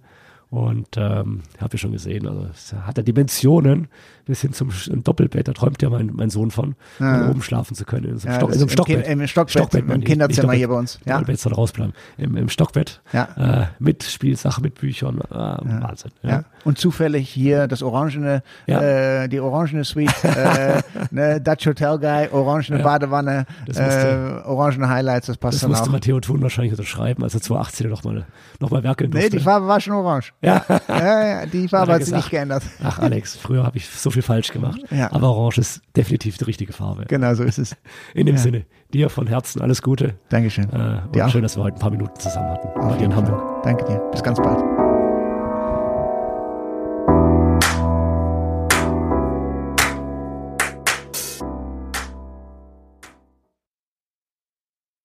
Und 0.51 0.97
ähm, 0.97 1.41
habe 1.59 1.73
ich 1.73 1.81
schon 1.81 1.93
gesehen, 1.93 2.27
also 2.27 2.45
es 2.53 2.73
hat 2.73 2.95
ja 2.97 3.01
Dimensionen 3.03 3.87
bis 4.25 4.41
hin 4.41 4.53
zum 4.53 4.69
Doppelbett. 5.03 5.47
Da 5.47 5.53
träumt 5.53 5.81
ja 5.81 5.89
mein, 5.89 6.11
mein 6.13 6.29
Sohn 6.29 6.51
von, 6.51 6.75
Ja. 6.99 7.05
mal 7.05 7.29
oben 7.31 7.41
schlafen 7.41 7.73
zu 7.73 7.85
können. 7.85 8.05
In 8.05 8.17
so 8.19 8.27
einem 8.27 8.33
Ja, 8.35 8.39
Stock, 8.39 8.49
in 8.51 8.59
so 8.59 8.59
einem 8.59 8.69
im 8.69 8.73
Stockbett. 8.73 9.05
Kind- 9.05 9.21
im 9.21 9.27
Stockbett, 9.27 9.73
im 9.73 9.87
meine 9.87 10.03
ich, 10.03 10.05
Kinderzimmer 10.05 10.41
Doppelbett. 10.43 10.57
hier 10.59 10.67
bei 10.67 10.75
uns. 10.75 10.99
Ja. 11.05 11.13
Doppelbett 11.13 11.39
soll 11.39 11.53
rausbleiben. 11.53 11.93
Im, 12.19 12.37
Im 12.37 12.49
Stockbett. 12.49 13.01
Ja. 13.13 13.63
Äh, 13.63 13.67
mit 13.79 14.03
Spielsachen, 14.03 14.61
mit 14.61 14.75
Büchern. 14.75 15.21
Äh, 15.21 15.33
Wahnsinn. 15.33 16.11
Ja. 16.21 16.43
Und 16.65 16.77
zufällig 16.77 17.29
hier 17.29 17.67
das 17.67 17.83
orangene, 17.83 18.41
Ja. 18.67 18.81
äh, 19.23 19.27
die 19.27 19.39
orangene 19.39 19.83
Suite, 19.83 20.13
äh, 20.23 20.81
ne, 21.11 21.41
Dutch 21.41 21.65
Hotel 21.67 21.97
Guy, 21.99 22.29
orangene 22.31 22.77
Ja. 22.79 22.83
Badewanne, 22.83 23.45
Das 23.67 23.77
äh, 23.77 23.83
musste- 23.83 24.45
orangene 24.45 24.89
Highlights, 24.89 25.27
das 25.27 25.37
passt 25.37 25.55
Das 25.55 25.61
dann 25.61 25.69
musste 25.71 25.87
auch. 25.87 25.91
Matteo 25.91 26.19
Thun 26.19 26.41
wahrscheinlich 26.41 26.71
unterschreiben, 26.73 27.23
als 27.23 27.33
er 27.33 27.41
2018 27.41 27.89
noch 27.89 28.03
mal, 28.03 28.25
noch 28.59 28.71
mal 28.71 28.83
werkeln 28.83 29.09
Nee, 29.09 29.21
durfte. 29.21 29.37
die 29.37 29.43
Farbe 29.43 29.67
war 29.67 29.79
schon 29.81 29.93
orange. 29.93 30.33
ja. 30.41 30.63
Ja, 30.87 31.45
die 31.45 31.67
Farbe 31.67 31.93
hat 31.93 32.03
sich 32.03 32.13
nicht 32.13 32.29
geändert. 32.29 32.63
Ach 32.83 32.99
Alex, 32.99 33.35
früher 33.35 33.63
habe 33.63 33.77
ich 33.77 33.89
so 33.89 34.09
viel 34.11 34.21
falsch 34.21 34.51
gemacht. 34.51 34.79
Ja. 34.91 35.11
Aber 35.11 35.29
Orange 35.35 35.57
ist 35.59 35.81
definitiv 35.95 36.37
die 36.37 36.45
richtige 36.45 36.71
Farbe. 36.73 37.05
Genau 37.07 37.33
so 37.33 37.43
ist 37.43 37.57
es. 37.59 37.75
In 38.13 38.25
dem. 38.25 38.37
Sinne, 38.37 38.65
dir 38.93 39.09
von 39.09 39.27
Herzen 39.27 39.61
alles 39.61 39.81
Gute. 39.81 40.15
Dankeschön. 40.29 40.69
Äh, 40.71 41.19
und 41.21 41.31
schön, 41.31 41.41
dass 41.43 41.57
wir 41.57 41.63
heute 41.63 41.77
ein 41.77 41.79
paar 41.79 41.91
Minuten 41.91 42.19
zusammen 42.19 42.49
hatten. 42.51 42.67
Auf 42.79 42.91
Bei 42.91 42.97
dir 42.97 43.05
in. 43.05 43.15
Hamburg. 43.15 43.63
Danke 43.63 43.85
dir. 43.85 43.99
Bis 44.11 44.21
ganz 44.23 44.39
bald. 44.41 44.72